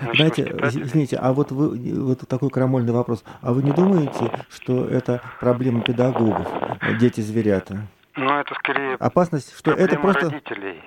[0.00, 3.24] значит, Знаете, извините, а вот вы вот такой крамольный вопрос.
[3.42, 6.46] А вы не думаете, что это проблема педагогов,
[6.80, 7.86] э, дети зверята?
[8.16, 10.30] Но это скорее Опасность, что это просто...
[10.30, 10.82] родителей.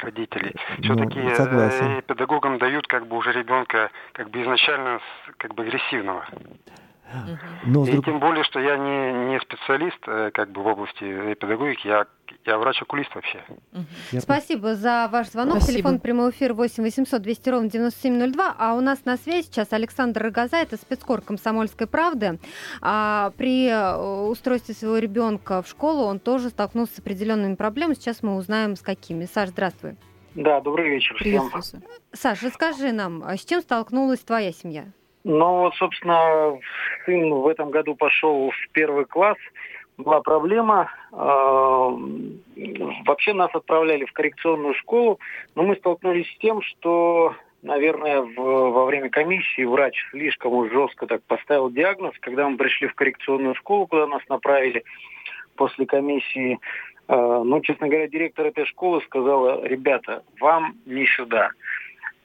[0.00, 0.54] Родителей.
[0.78, 2.02] Ну, Все-таки согласен.
[2.02, 5.00] педагогам дают как бы уже ребенка как бы изначально
[5.36, 6.26] как бы агрессивного.
[7.66, 11.04] Но И друг- тем более, что я не, не специалист э, как бы в области
[11.04, 12.06] э, педагогики, я,
[12.46, 13.44] я врач-окулист вообще.
[14.12, 15.58] я- Спасибо за ваш звонок.
[15.58, 15.72] Спасибо.
[15.78, 18.54] Телефон прямой эфир 8 800 200 ровно 9702.
[18.58, 22.38] А у нас на связи сейчас Александр Рогоза, это спецкор комсомольской правды.
[22.80, 23.96] А, при э,
[24.28, 27.94] устройстве своего ребенка в школу он тоже столкнулся с определенными проблемами.
[27.94, 29.26] Сейчас мы узнаем, с какими.
[29.26, 29.96] Саш, здравствуй.
[30.34, 31.48] Да, добрый вечер всем.
[32.12, 34.86] Саш, расскажи нам, а с чем столкнулась твоя семья?
[35.24, 36.58] Вот, собственно,
[37.06, 39.38] сын в этом году пошел в первый класс.
[39.96, 40.90] Была проблема.
[41.12, 41.90] Э,
[43.06, 45.18] вообще нас отправляли в коррекционную школу,
[45.54, 51.06] но мы столкнулись с тем, что, наверное, в, во время комиссии врач слишком уж жестко
[51.06, 52.12] так поставил диагноз.
[52.20, 54.84] Когда мы пришли в коррекционную школу, куда нас направили
[55.56, 56.58] после комиссии,
[57.08, 61.52] э, ну, честно говоря, директор этой школы сказала, ребята, вам не сюда.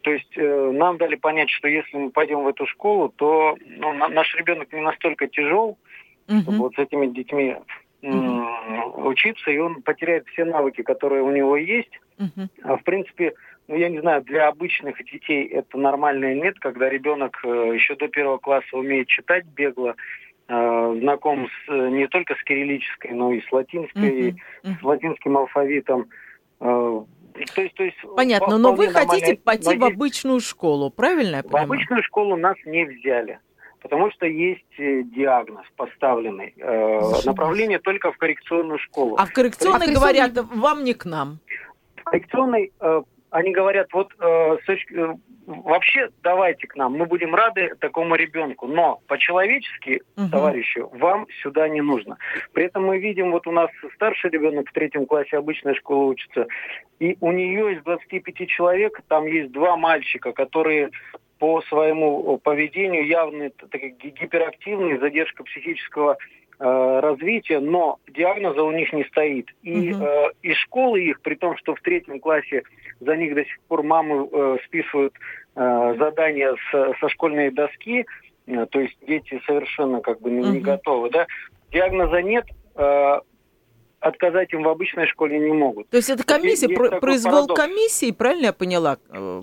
[0.01, 3.93] То есть э, нам дали понять, что если мы пойдем в эту школу, то ну,
[3.93, 5.77] на, наш ребенок не настолько тяжел,
[6.25, 7.55] чтобы вот с этими детьми
[8.01, 9.07] uh-huh.
[9.07, 11.91] учиться, и он потеряет все навыки, которые у него есть.
[12.63, 13.33] А в принципе,
[13.67, 17.95] ну я не знаю, для обычных детей это нормально или нет, когда ребенок э, еще
[17.95, 19.95] до первого класса умеет читать бегло,
[20.47, 26.09] э, знаком с, э, не только с кириллической, но и с латинской, с латинским алфавитом.
[26.59, 31.43] Э, то есть, то есть, Понятно, но вы хотите пойти в обычную школу, правильно я
[31.43, 31.67] понимаю?
[31.67, 33.39] В обычную школу нас не взяли,
[33.81, 36.53] потому что есть э, диагноз поставленный.
[36.57, 39.15] Э, направление только в коррекционную школу.
[39.17, 41.39] А в коррекционной а говорят, вам не к нам.
[41.97, 45.15] В коррекционной э, они говорят, вот э, э,
[45.45, 50.29] вообще давайте к нам, мы будем рады такому ребенку, но по-человечески, угу.
[50.29, 52.17] товарищу, вам сюда не нужно.
[52.53, 56.47] При этом мы видим, вот у нас старший ребенок в третьем классе обычной школы учится,
[56.99, 60.89] и у нее из 25 человек, там есть два мальчика, которые
[61.37, 69.47] по своему поведению явно гиперактивные, задержка психического Э, развития, но диагноза у них не стоит.
[69.63, 70.03] И угу.
[70.03, 72.63] э, из школы их, при том, что в третьем классе
[72.99, 75.13] за них до сих пор мамы э, списывают
[75.55, 78.05] э, задания с, со школьной доски,
[78.47, 80.49] э, то есть дети совершенно как бы не, угу.
[80.49, 81.27] не готовы, да,
[81.71, 82.45] диагноза нет,
[82.75, 83.19] э,
[84.01, 85.89] отказать им в обычной школе не могут.
[85.89, 87.61] То есть это комиссия, есть, есть произвол парадокс.
[87.61, 88.97] комиссии, правильно я поняла?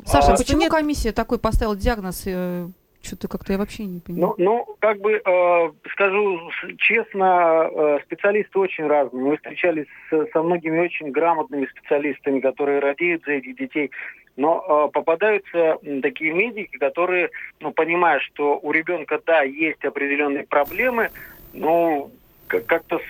[0.05, 0.71] Саша, а, почему нет...
[0.71, 2.25] комиссия такой поставила диагноз?
[2.27, 2.67] Э,
[3.07, 4.35] что-то как-то я вообще не понимаю.
[4.39, 9.25] Ну, ну как бы э, скажу честно, э, специалисты очень разные.
[9.25, 13.91] Мы встречались с, со многими очень грамотными специалистами, которые радеют за этих детей.
[14.37, 21.11] Но э, попадаются такие медики, которые, ну, понимая, что у ребенка, да, есть определенные проблемы,
[21.55, 22.11] но
[22.47, 23.01] как-то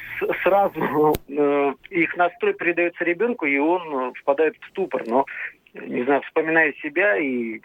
[0.43, 5.03] сразу э, их настрой передается ребенку, и он впадает в ступор.
[5.07, 5.27] Но,
[5.75, 7.61] не знаю, вспоминая себя и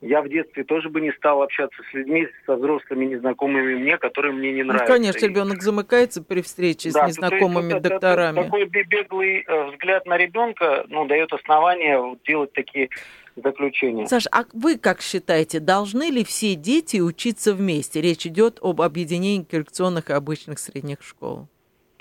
[0.00, 4.32] я в детстве тоже бы не стал общаться с людьми, со взрослыми незнакомыми мне, которые
[4.32, 4.92] мне не ну, нравятся.
[4.92, 8.38] Ну, конечно, ребенок замыкается при встрече да, с незнакомыми есть, докторами.
[8.38, 12.90] Это, такой беглый э, взгляд на ребенка ну, дает основание делать такие
[13.36, 14.06] заключения.
[14.06, 18.00] Саш, а вы как считаете, должны ли все дети учиться вместе?
[18.00, 21.48] Речь идет об объединении коррекционных и обычных средних школ.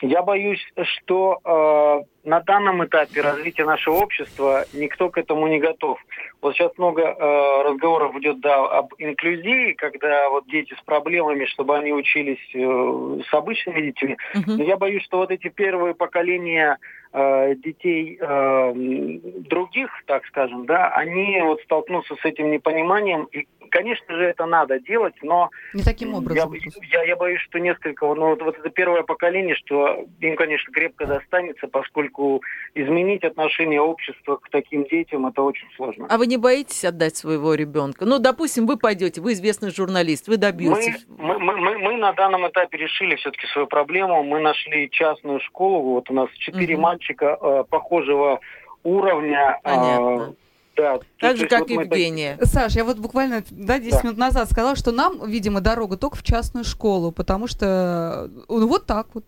[0.04, 5.98] Я боюсь, что э, на данном этапе развития нашего общества никто к этому не готов.
[6.42, 11.78] Вот сейчас много э, разговоров идет да, об инклюзии, когда вот дети с проблемами, чтобы
[11.78, 14.18] они учились э, с обычными детьми.
[14.46, 16.80] Но я боюсь, что вот эти первые поколения
[17.14, 24.16] э, детей э, других, так скажем, да, они вот столкнутся с этим непониманием и Конечно
[24.16, 25.50] же, это надо делать, но...
[25.74, 26.54] Не таким образом.
[26.54, 28.06] Я, я, я боюсь, что несколько...
[28.06, 32.44] Ну, вот, вот это первое поколение, что им, конечно, крепко достанется, поскольку
[32.76, 36.06] изменить отношение общества к таким детям, это очень сложно.
[36.08, 38.06] А вы не боитесь отдать своего ребенка?
[38.06, 41.08] Ну, допустим, вы пойдете, вы известный журналист, вы добьетесь...
[41.18, 44.22] Мы, мы, мы, мы на данном этапе решили все-таки свою проблему.
[44.22, 46.84] Мы нашли частную школу, вот у нас четыре угу.
[46.84, 48.40] мальчика э, похожего
[48.84, 49.60] уровня.
[49.64, 50.22] Э, Понятно.
[50.30, 50.44] Э,
[50.84, 51.00] да.
[51.20, 52.38] Так же, как вот Евгения.
[52.40, 52.46] Мы...
[52.46, 54.02] Саш, я вот буквально да, 10 да.
[54.04, 58.86] минут назад сказала, что нам, видимо, дорога только в частную школу, потому что ну, вот
[58.86, 59.26] так вот.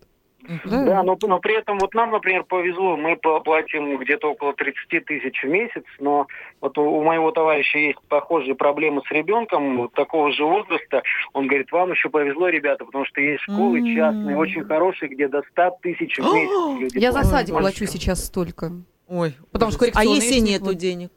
[0.64, 5.04] Да, да но, но при этом вот нам, например, повезло, мы платим где-то около 30
[5.04, 6.28] тысяч в месяц, но
[6.60, 11.02] вот у, у моего товарища есть похожие проблемы с ребенком вот такого же возраста.
[11.32, 13.96] Он говорит, вам еще повезло, ребята, потому что есть школы mm-hmm.
[13.96, 16.94] частные, очень хорошие, где до 100 тысяч в месяц.
[16.94, 18.70] Я за садик плачу сейчас столько.
[19.08, 21.10] Ой, потому что а если нету денег?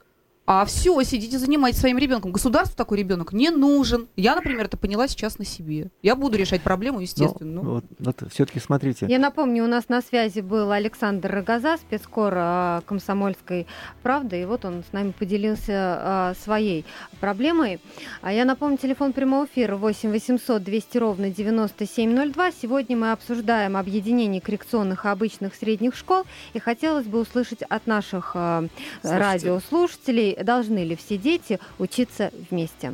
[0.52, 2.32] А все, сидите, занимайтесь своим ребенком.
[2.32, 4.08] Государству такой ребенок не нужен.
[4.16, 5.92] Я, например, это поняла сейчас на себе.
[6.02, 7.62] Я буду решать проблему, естественно.
[7.62, 9.06] Ну, вот, вот, все-таки смотрите.
[9.08, 13.68] Я напомню, у нас на связи был Александр Рогоза, спецкор а, комсомольской
[14.02, 16.84] правды, и вот он с нами поделился а, своей
[17.20, 17.80] проблемой.
[18.24, 22.54] А я напомню, телефон прямого эфира 8 800 200 ровно 9702.
[22.54, 28.32] Сегодня мы обсуждаем объединение коррекционных и обычных средних школ, и хотелось бы услышать от наших
[28.34, 28.66] а,
[29.04, 32.94] радиослушателей, должны ли все дети учиться вместе.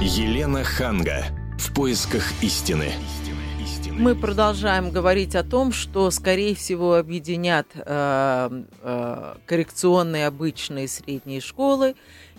[0.00, 1.24] Елена Ханга.
[1.58, 2.92] В поисках истины.
[3.98, 11.96] Мы продолжаем говорить о том, что, скорее всего, объединят э, э, коррекционные обычные средние школы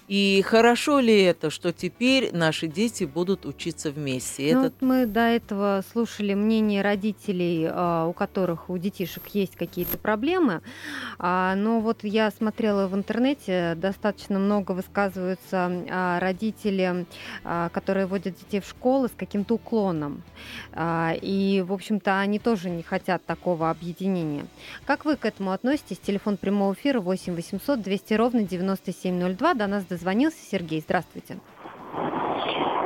[0.10, 4.56] И хорошо ли это, что теперь наши дети будут учиться вместе?
[4.56, 4.74] Ну, Этот...
[4.82, 10.63] вот мы до этого слушали мнение родителей, а, у которых у детишек есть какие-то проблемы.
[11.19, 17.06] А, но вот я смотрела в интернете, достаточно много высказываются а, родители,
[17.72, 20.24] которые водят детей в школы с каким-то уклоном.
[20.76, 24.48] И, в общем-то, они тоже не хотят такого объединения.
[24.86, 26.00] Как вы к этому относитесь?
[26.00, 29.54] Телефон прямого эфира 8 800 200 ровно 9702.
[29.54, 30.79] До нас дозвонился Сергей.
[30.79, 31.39] Здравствуйте.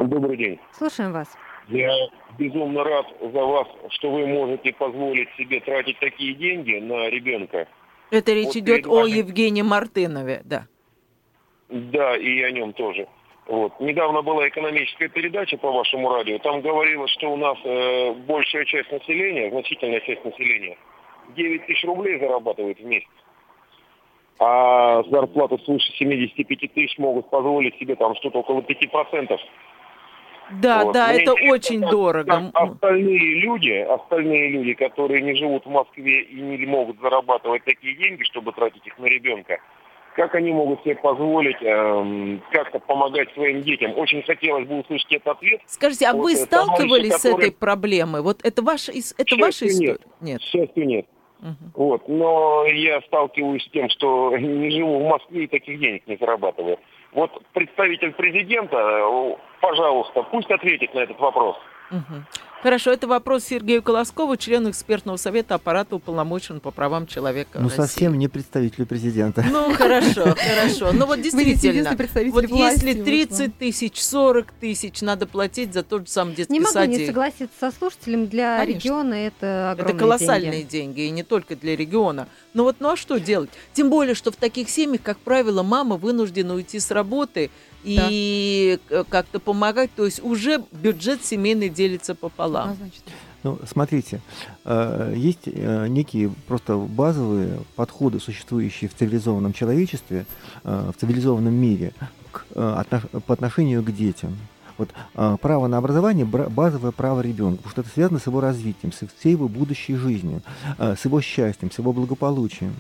[0.02, 0.60] Добрый день.
[0.72, 1.28] Слушаем вас.
[1.70, 1.90] Я
[2.40, 7.68] безумно рад за вас, что вы можете позволить себе тратить такие деньги на ребенка.
[8.10, 10.68] Это речь вот идет о Евгении Мартынове, да.
[11.70, 13.08] Да, и о нем тоже.
[13.48, 13.80] Вот.
[13.80, 16.40] Недавно была экономическая передача по вашему радио.
[16.40, 20.78] Там говорилось, что у нас э, большая часть населения, значительная часть населения,
[21.36, 23.10] 9 тысяч рублей зарабатывает в месяц.
[24.40, 29.40] А зарплату свыше 75 тысяч могут позволить себе там что-то около 5%.
[30.62, 30.94] Да, вот.
[30.94, 32.52] да, Мне это очень как, дорого.
[32.54, 37.96] Как остальные люди, остальные люди, которые не живут в Москве и не могут зарабатывать такие
[37.96, 39.60] деньги, чтобы тратить их на ребенка,
[40.16, 43.98] как они могут себе позволить эм, как-то помогать своим детям?
[43.98, 45.62] Очень хотелось бы услышать этот ответ.
[45.66, 48.22] Скажите, а вот, вы сталкивались с этой проблемой?
[48.22, 49.92] Вот это ваша, это ваша история?
[49.92, 50.02] Нет.
[50.22, 50.40] нет.
[50.40, 51.06] К счастью, нет.
[51.44, 51.86] Угу.
[51.86, 52.08] Вот.
[52.08, 56.80] Но я сталкиваюсь с тем, что не живу в Москве и таких денег не зарабатываю.
[57.12, 61.58] Вот представитель президента, пожалуйста, пусть ответит на этот вопрос.
[61.92, 62.24] Угу.
[62.64, 67.60] Хорошо, это вопрос Сергею Колоскову, члену экспертного совета аппарата уполномочен по правам человека.
[67.60, 67.76] Ну, России.
[67.76, 69.44] совсем не представителю президента.
[69.52, 70.94] Ну, хорошо, хорошо.
[70.94, 71.94] Ну, вот действительно,
[72.32, 76.74] вот если 30 тысяч, 40 тысяч надо платить за тот же самый детский садик.
[76.74, 80.72] Не могу не согласиться со слушателем, для региона это огромные Это колоссальные деньги.
[80.72, 82.30] деньги, и не только для региона.
[82.54, 83.50] Но вот, ну а что делать?
[83.74, 87.52] Тем более, что в таких семьях, как правило, мама вынуждена уйти с работы,
[87.84, 89.04] и да.
[89.04, 89.92] как-то помогать.
[89.96, 92.78] То есть уже бюджет семейный делится пополам.
[93.44, 94.22] Ну, смотрите,
[94.64, 100.26] э, есть э, некие просто базовые подходы, существующие в цивилизованном человечестве,
[100.64, 101.94] э, в цивилизованном мире
[102.32, 104.38] к, по отношению к детям.
[104.80, 109.06] Вот право на образование– базовое право ребенка, потому что это связано с его развитием, с
[109.20, 110.42] всей его будущей жизнью,
[110.80, 112.74] с его счастьем, с его благополучием.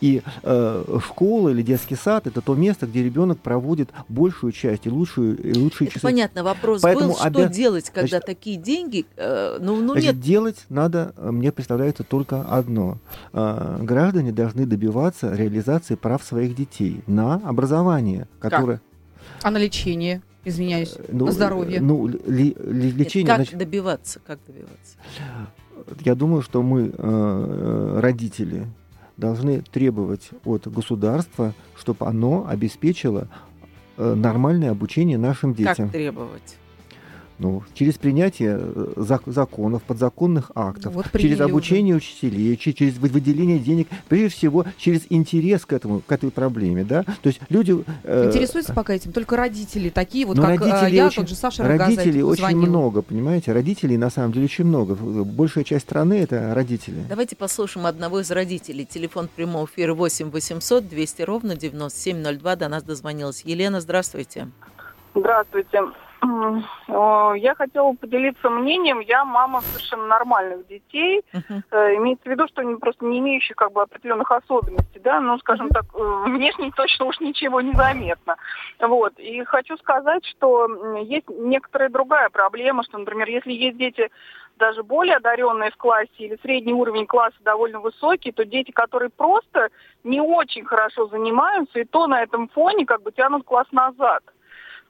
[0.00, 4.90] И э, школа или детский сад это то место, где ребенок проводит большую часть и
[4.90, 6.02] лучшую и лучшие это часы.
[6.02, 10.20] Понятно, вопрос Поэтому был, что делать, когда значит, такие деньги, э, ну, ну значит, нет.
[10.20, 12.98] Делать надо, мне представляется только одно:
[13.32, 18.78] э, граждане должны добиваться реализации прав своих детей на образование, которое.
[18.78, 18.82] Как?
[19.42, 20.22] А на лечение?
[20.44, 21.80] Извиняюсь, э, ну, на здоровье.
[21.80, 23.24] Ну, ли, ли, лечение.
[23.24, 24.20] Нет, как значит, добиваться?
[24.26, 24.96] Как добиваться?
[26.00, 28.66] Я думаю, что мы, э, родители,
[29.20, 33.28] должны требовать от государства, чтобы оно обеспечило
[33.96, 35.86] э, нормальное обучение нашим детям.
[35.86, 36.56] Как требовать?
[37.40, 42.04] Ну, через принятие э, законов, подзаконных актов, вот через обучение уже.
[42.04, 47.02] учителей, через выделение денег, прежде всего через интерес к этому, к этой проблеме, да.
[47.02, 51.22] То есть люди э, интересуются пока этим только родители, такие вот, как родители я, очень,
[51.22, 52.68] тот же Саша Родителей очень звонил.
[52.68, 54.94] много, понимаете, родителей на самом деле очень много.
[54.94, 57.02] Большая часть страны это родители.
[57.08, 58.84] Давайте послушаем одного из родителей.
[58.84, 62.56] Телефон прямого эфира 8 800 200 ровно 9702.
[62.56, 63.80] До нас дозвонилась Елена.
[63.80, 64.48] Здравствуйте.
[65.14, 65.80] Здравствуйте.
[66.22, 69.00] Я хотела поделиться мнением.
[69.00, 71.22] Я мама совершенно нормальных детей.
[71.32, 71.96] Uh-huh.
[71.96, 75.68] Имеется в виду, что они просто не имеющие как бы определенных особенностей, да, ну, скажем
[75.68, 75.74] uh-huh.
[75.74, 78.36] так, э, внешне точно уж ничего не заметно.
[78.80, 79.18] Вот.
[79.18, 80.66] И хочу сказать, что
[80.98, 84.10] есть некоторая другая проблема, что, например, если есть дети
[84.60, 89.70] даже более одаренные в классе или средний уровень класса довольно высокий, то дети, которые просто
[90.04, 94.22] не очень хорошо занимаются, и то на этом фоне как бы тянут класс назад.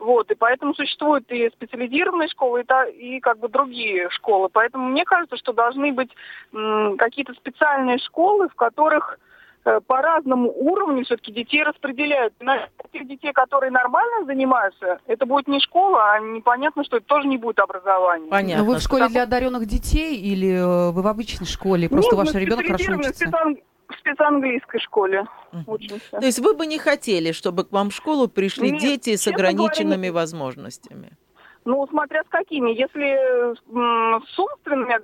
[0.01, 4.49] Вот, и поэтому существуют и специализированные школы, и, та, и как бы другие школы.
[4.51, 6.11] Поэтому мне кажется, что должны быть
[6.53, 9.19] какие-то специальные школы, в которых
[9.67, 12.33] э, по разному уровню все-таки детей распределяют.
[12.41, 17.29] На тех детей, которые нормально занимаются, это будет не школа, а непонятно, что это тоже
[17.29, 18.31] не будет образование.
[18.31, 18.65] Понятно.
[18.65, 19.13] Но вы в школе Потому...
[19.13, 21.91] для одаренных детей или э, вы в обычной школе?
[21.91, 23.31] Просто Нет, ваш ребенок хорошо учится?
[23.90, 25.24] В спецанглийской школе
[25.66, 26.11] учимся.
[26.11, 29.26] То есть вы бы не хотели, чтобы к вам в школу пришли Нет, дети с
[29.26, 31.11] ограниченными говоря, возможностями?
[31.64, 32.70] Ну, смотря с какими.
[32.70, 35.00] Если с умственными,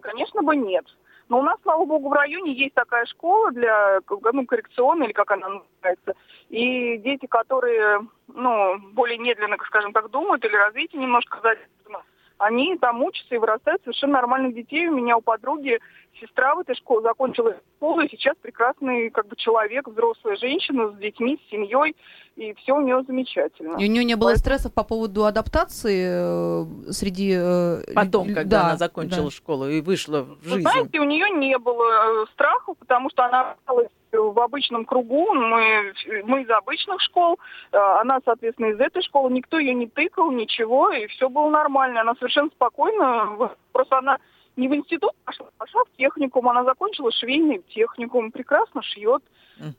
[0.00, 0.84] конечно бы нет.
[1.28, 4.00] Но у нас, слава богу, в районе есть такая школа для
[4.32, 6.14] ну, коррекционной, или как она называется.
[6.48, 12.02] И дети, которые ну, более медленно, скажем так, думают, или развитие немножко задержано,
[12.38, 14.88] они там учатся и вырастают совершенно нормальных детей.
[14.88, 15.78] У меня у подруги
[16.20, 20.96] сестра в этой школе закончила школу, и сейчас прекрасный как бы человек, взрослая женщина с
[20.96, 21.96] детьми, с семьей,
[22.36, 23.76] и все у нее замечательно.
[23.78, 27.34] И у нее не было стрессов по поводу адаптации э, среди...
[27.36, 29.30] э, Потом, когда да, она закончила да.
[29.30, 30.62] школу и вышла в Вы жизнь.
[30.62, 35.92] знаете, у нее не было э, страхов, потому что она осталась в обычном кругу, мы,
[36.24, 37.38] мы из обычных школ,
[37.70, 42.00] она, соответственно, из этой школы, никто ее не тыкал, ничего, и все было нормально.
[42.00, 44.18] Она совершенно спокойно, просто она
[44.56, 49.22] не в институт пошла, пошла в техникум, она закончила швейный техникум, прекрасно шьет,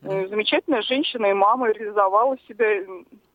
[0.03, 2.67] Э, замечательная женщина и мама, реализовала себя.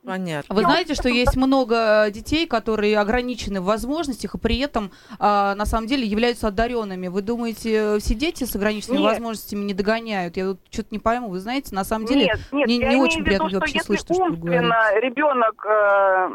[0.05, 0.55] Понятно.
[0.55, 5.65] Вы знаете, что есть много детей, которые ограничены в возможностях и при этом а, на
[5.65, 7.09] самом деле являются одаренными.
[7.09, 9.11] Вы думаете, все дети с ограниченными Нет.
[9.11, 10.37] возможностями не догоняют?
[10.37, 11.27] Я тут что-то не пойму.
[11.27, 13.87] Вы знаете, на самом деле нет, нет, мне я не очень приятно виду, вообще что
[13.87, 15.01] слышать, если что вы говорите.
[15.01, 16.29] ребенок э,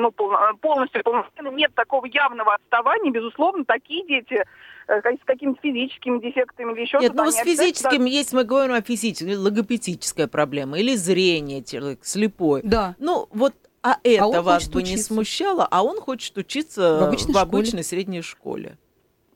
[0.00, 4.44] ну, полно- полностью полноценно нет такого явного отставания, безусловно, такие дети
[4.88, 8.82] э, с какими-то физическими дефектами или еще Нет, ну с физическим, если мы говорим о
[8.82, 12.60] физической, логопедическая проблема, или зрение, человек слепой.
[12.64, 12.94] Да.
[12.98, 15.14] Ну, вот, а это он вас бы не учиться.
[15.14, 17.42] смущало, а он хочет учиться В обычной в школе.
[17.42, 18.76] обычной средней школе.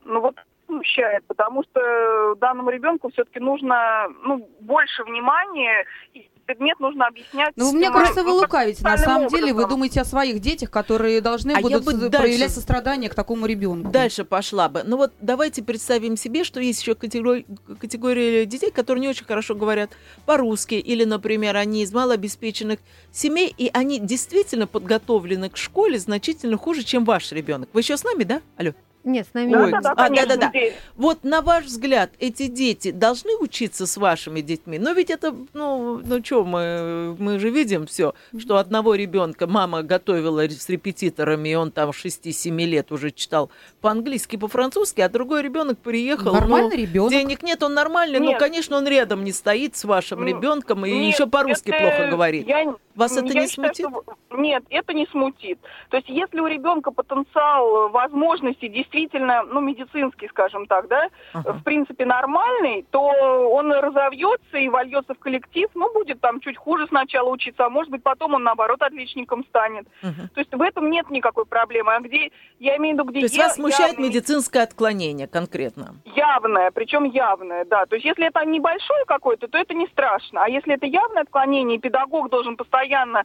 [0.05, 0.37] Ну вот
[0.67, 5.85] смущает, потому что данному ребенку все-таки нужно ну, больше внимания,
[6.15, 7.53] и предмет нужно объяснять.
[7.57, 8.83] Ну, мне э, кажется, вы лукавите.
[8.83, 9.71] На самом деле вы образом.
[9.71, 13.91] думаете о своих детях, которые должны А будут бы дальше- проявлять сострадание к такому ребенку.
[13.91, 14.83] Дальше пошла бы.
[14.83, 17.45] Ну вот давайте представим себе, что есть еще категория,
[17.79, 19.91] категория детей, которые не очень хорошо говорят
[20.25, 22.79] по-русски, или, например, они из малообеспеченных
[23.13, 27.69] семей, и они действительно подготовлены к школе значительно хуже, чем ваш ребенок.
[27.75, 28.41] Вы еще с нами, да?
[28.57, 28.73] Алло.
[29.09, 29.71] Нет, с нами Ой, нет.
[29.71, 30.49] Да-да-да, а, конечно, да-да-да.
[30.51, 30.75] здесь.
[30.97, 34.79] Вот на ваш взгляд, эти дети должны учиться с вашими детьми?
[34.79, 39.83] Но ведь это, ну, ну что, мы, мы же видим все, что одного ребенка мама
[39.83, 43.51] готовила с репетиторами, и он там 6-7 лет уже читал
[43.81, 46.35] по-английски, по-французски, а другой ребенок приехал.
[46.35, 47.11] Нормальный ну, ребенок.
[47.11, 48.39] Денег нет, он нормальный, ну, Нет.
[48.39, 52.11] конечно, он рядом не стоит с вашим Ну, ребенком и Нет, еще по-русски это плохо
[52.11, 52.47] говорит.
[52.47, 53.87] я- Вас это я не считаю, смутит?
[54.05, 55.59] что- Нет, это не смутит.
[55.89, 61.53] То есть, если у ребенка потенциал, э, возможности действительно, ну, медицинский, скажем так, да, Ага.
[61.53, 66.87] в принципе, нормальный, то он разовьется и вольется в коллектив, ну, будет там чуть хуже
[66.89, 69.87] сначала учиться, а может быть, потом он, наоборот, отличником станет.
[70.03, 70.29] Мгм.
[70.35, 71.95] То есть, в этом нет никакой проблемы.
[71.95, 75.29] А где, я имею в виду, где То есть я- вас смущает явный- медицинское отклонение
[75.29, 75.95] конкретно?
[76.05, 77.87] Явное, причем явное, да.
[77.87, 80.45] То есть если это небольшое какое-то, то это не страшно.
[80.45, 83.25] А если это явное отклонение, педагог должен постоянно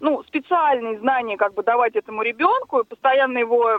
[0.00, 3.78] ну, специальные знания как бы давать этому ребенку, и постоянно его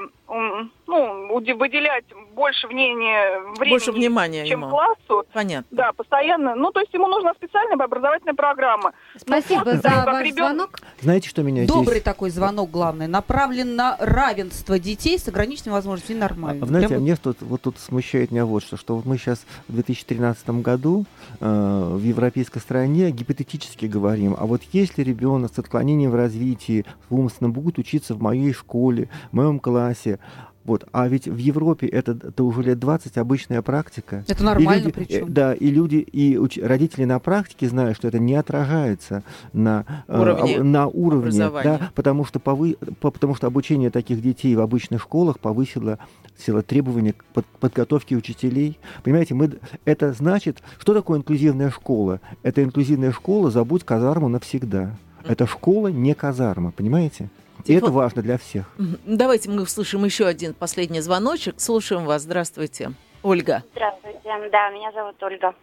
[0.87, 4.69] ну, выделять больше мнения, времени, Больше внимания чем ему.
[4.69, 5.25] классу.
[5.33, 5.67] Понятно.
[5.71, 6.55] Да, постоянно.
[6.55, 8.93] Ну, то есть ему нужна специальная образовательная программа.
[9.15, 10.79] Спасибо Ну, за как ваш ребенок- звонок.
[11.01, 12.03] Знаете, что меня Добрый здесь...
[12.03, 16.19] такой звонок, главное, направлен на равенство детей с ограниченными возможностями.
[16.19, 16.63] Нормально.
[16.63, 19.17] А, Знаете, Прям а мне тут, вот тут смущает меня вот что, что вот мы
[19.17, 21.05] сейчас в 2013 году
[21.39, 27.15] э, в европейской стране гипотетически говорим, а вот если ребенок с отклонением в развитии, в
[27.15, 30.19] умственном, будет учиться в моей школе, в моем классе,
[30.65, 34.25] вот, а ведь в Европе это, это уже лет 20 обычная практика.
[34.27, 35.23] Это нормально причем.
[35.23, 39.85] э, Да, и люди, и уч- родители на практике знают, что это не отражается на
[40.09, 41.31] э, Уровне об- на уровне,
[41.63, 45.99] да, потому что, повы, по- потому что обучение таких детей в обычных школах повысило
[46.37, 48.77] сила требования к под- подготовке учителей.
[49.05, 49.53] Понимаете, мы,
[49.85, 52.19] это значит, что такое инклюзивная школа?
[52.43, 54.97] Это инклюзивная школа «Забудь казарму навсегда».
[55.25, 57.29] Это школа, не казарма, понимаете?
[57.65, 58.65] И это важно для всех.
[59.05, 61.55] Давайте мы услышим еще один последний звоночек.
[61.59, 62.21] Слушаем вас.
[62.21, 62.91] Здравствуйте.
[63.23, 63.63] Ольга.
[63.73, 64.19] Здравствуйте,
[64.51, 65.53] да, меня зовут Ольга.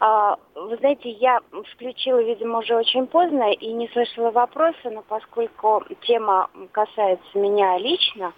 [0.00, 1.40] А, Вы знаете, я
[1.74, 8.32] включила, видимо, уже очень поздно и не слышала вопросы, но поскольку тема касается меня лично,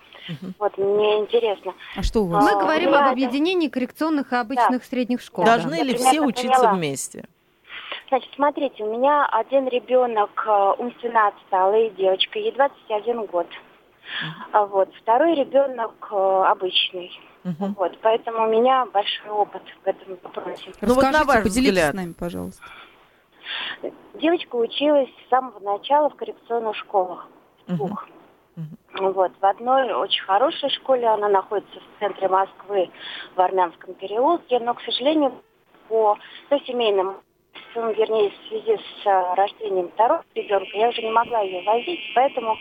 [0.58, 1.74] вот мне интересно.
[1.96, 2.44] А что у вас?
[2.44, 3.10] Мы А, говорим да, об да.
[3.12, 5.44] объединении коррекционных и обычных средних школ.
[5.44, 6.74] Должны я ли все учиться поняла.
[6.74, 7.24] вместе?
[8.08, 13.46] Значит, смотрите, у меня один ребенок э, умственно отсталый, девочка, ей 21 год.
[14.52, 14.88] А Вот.
[15.02, 17.10] Второй ребенок э, обычный.
[17.42, 17.74] Мгм.
[17.74, 17.98] Вот.
[18.02, 20.72] Поэтому у меня большой опыт в этом вопросе.
[20.80, 21.90] Ну вот на Расскажите, ваш поделитесь взгляд.
[21.92, 22.64] с нами, пожалуйста.
[24.14, 27.28] Девочка училась с самого начала в коррекционных школах.
[27.66, 28.08] Двух.
[28.94, 29.32] Вот.
[29.40, 32.90] В одной очень хорошей школе, она находится в центре Москвы,
[33.34, 35.34] в Армянском переулке, но, к сожалению,
[35.88, 36.16] по
[36.50, 37.16] ну, семейным
[37.76, 42.00] обстоятельствам, вернее, в связи с э, рождением второго ребенка, я уже не могла ее возить,
[42.14, 42.56] поэтому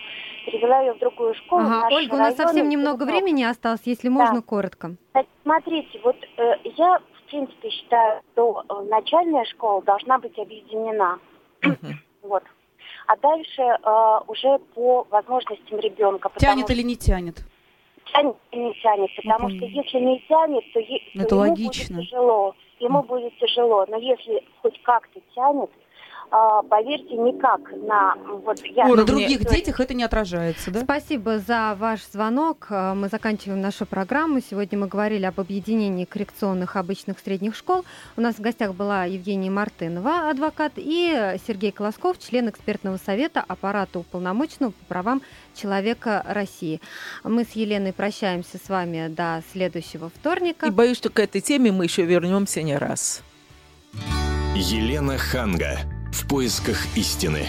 [0.45, 1.63] перевела ее в другую школу.
[1.63, 4.95] в Ага, наш Ольга, у нас район, совсем немного времени осталось, если можно, коротко.
[5.43, 11.19] Смотрите, вот э, я, в принципе, считаю, что э, начальная школа должна быть объединена.
[12.21, 12.41] Вот.
[13.05, 16.31] А дальше э, уже по возможностям ребенка.
[16.37, 17.45] Тянет что- или не тянет?
[18.11, 21.97] тянет или не тянет, потому что если не тянет, то, е- то Это ему логично.
[21.97, 22.55] будет тяжело.
[22.79, 25.69] Ему будет тяжело, но если хоть как-то тянет,
[26.29, 30.81] поверьте, никак на вот я На других детях это не отражается, да?
[30.81, 32.67] Спасибо за ваш звонок.
[32.69, 34.41] Э, Мы заканчиваем нашу программу.
[34.41, 37.85] Сегодня мы говорили об объединении коррекционных обычных средних школ.
[38.17, 43.99] У нас в гостях была Евгения Мартынова, адвокат, и Сергей Колосков, член экспертного совета аппарата
[43.99, 45.21] уполномоченного по правам
[45.53, 46.81] человека России.
[47.23, 50.65] Мы с Еленой прощаемся с вами до следующего вторника.
[50.65, 53.23] И боюсь, что к этой теме мы еще вернемся не раз.
[54.55, 55.79] Елена Ханга.
[56.15, 57.45] В поисках истины.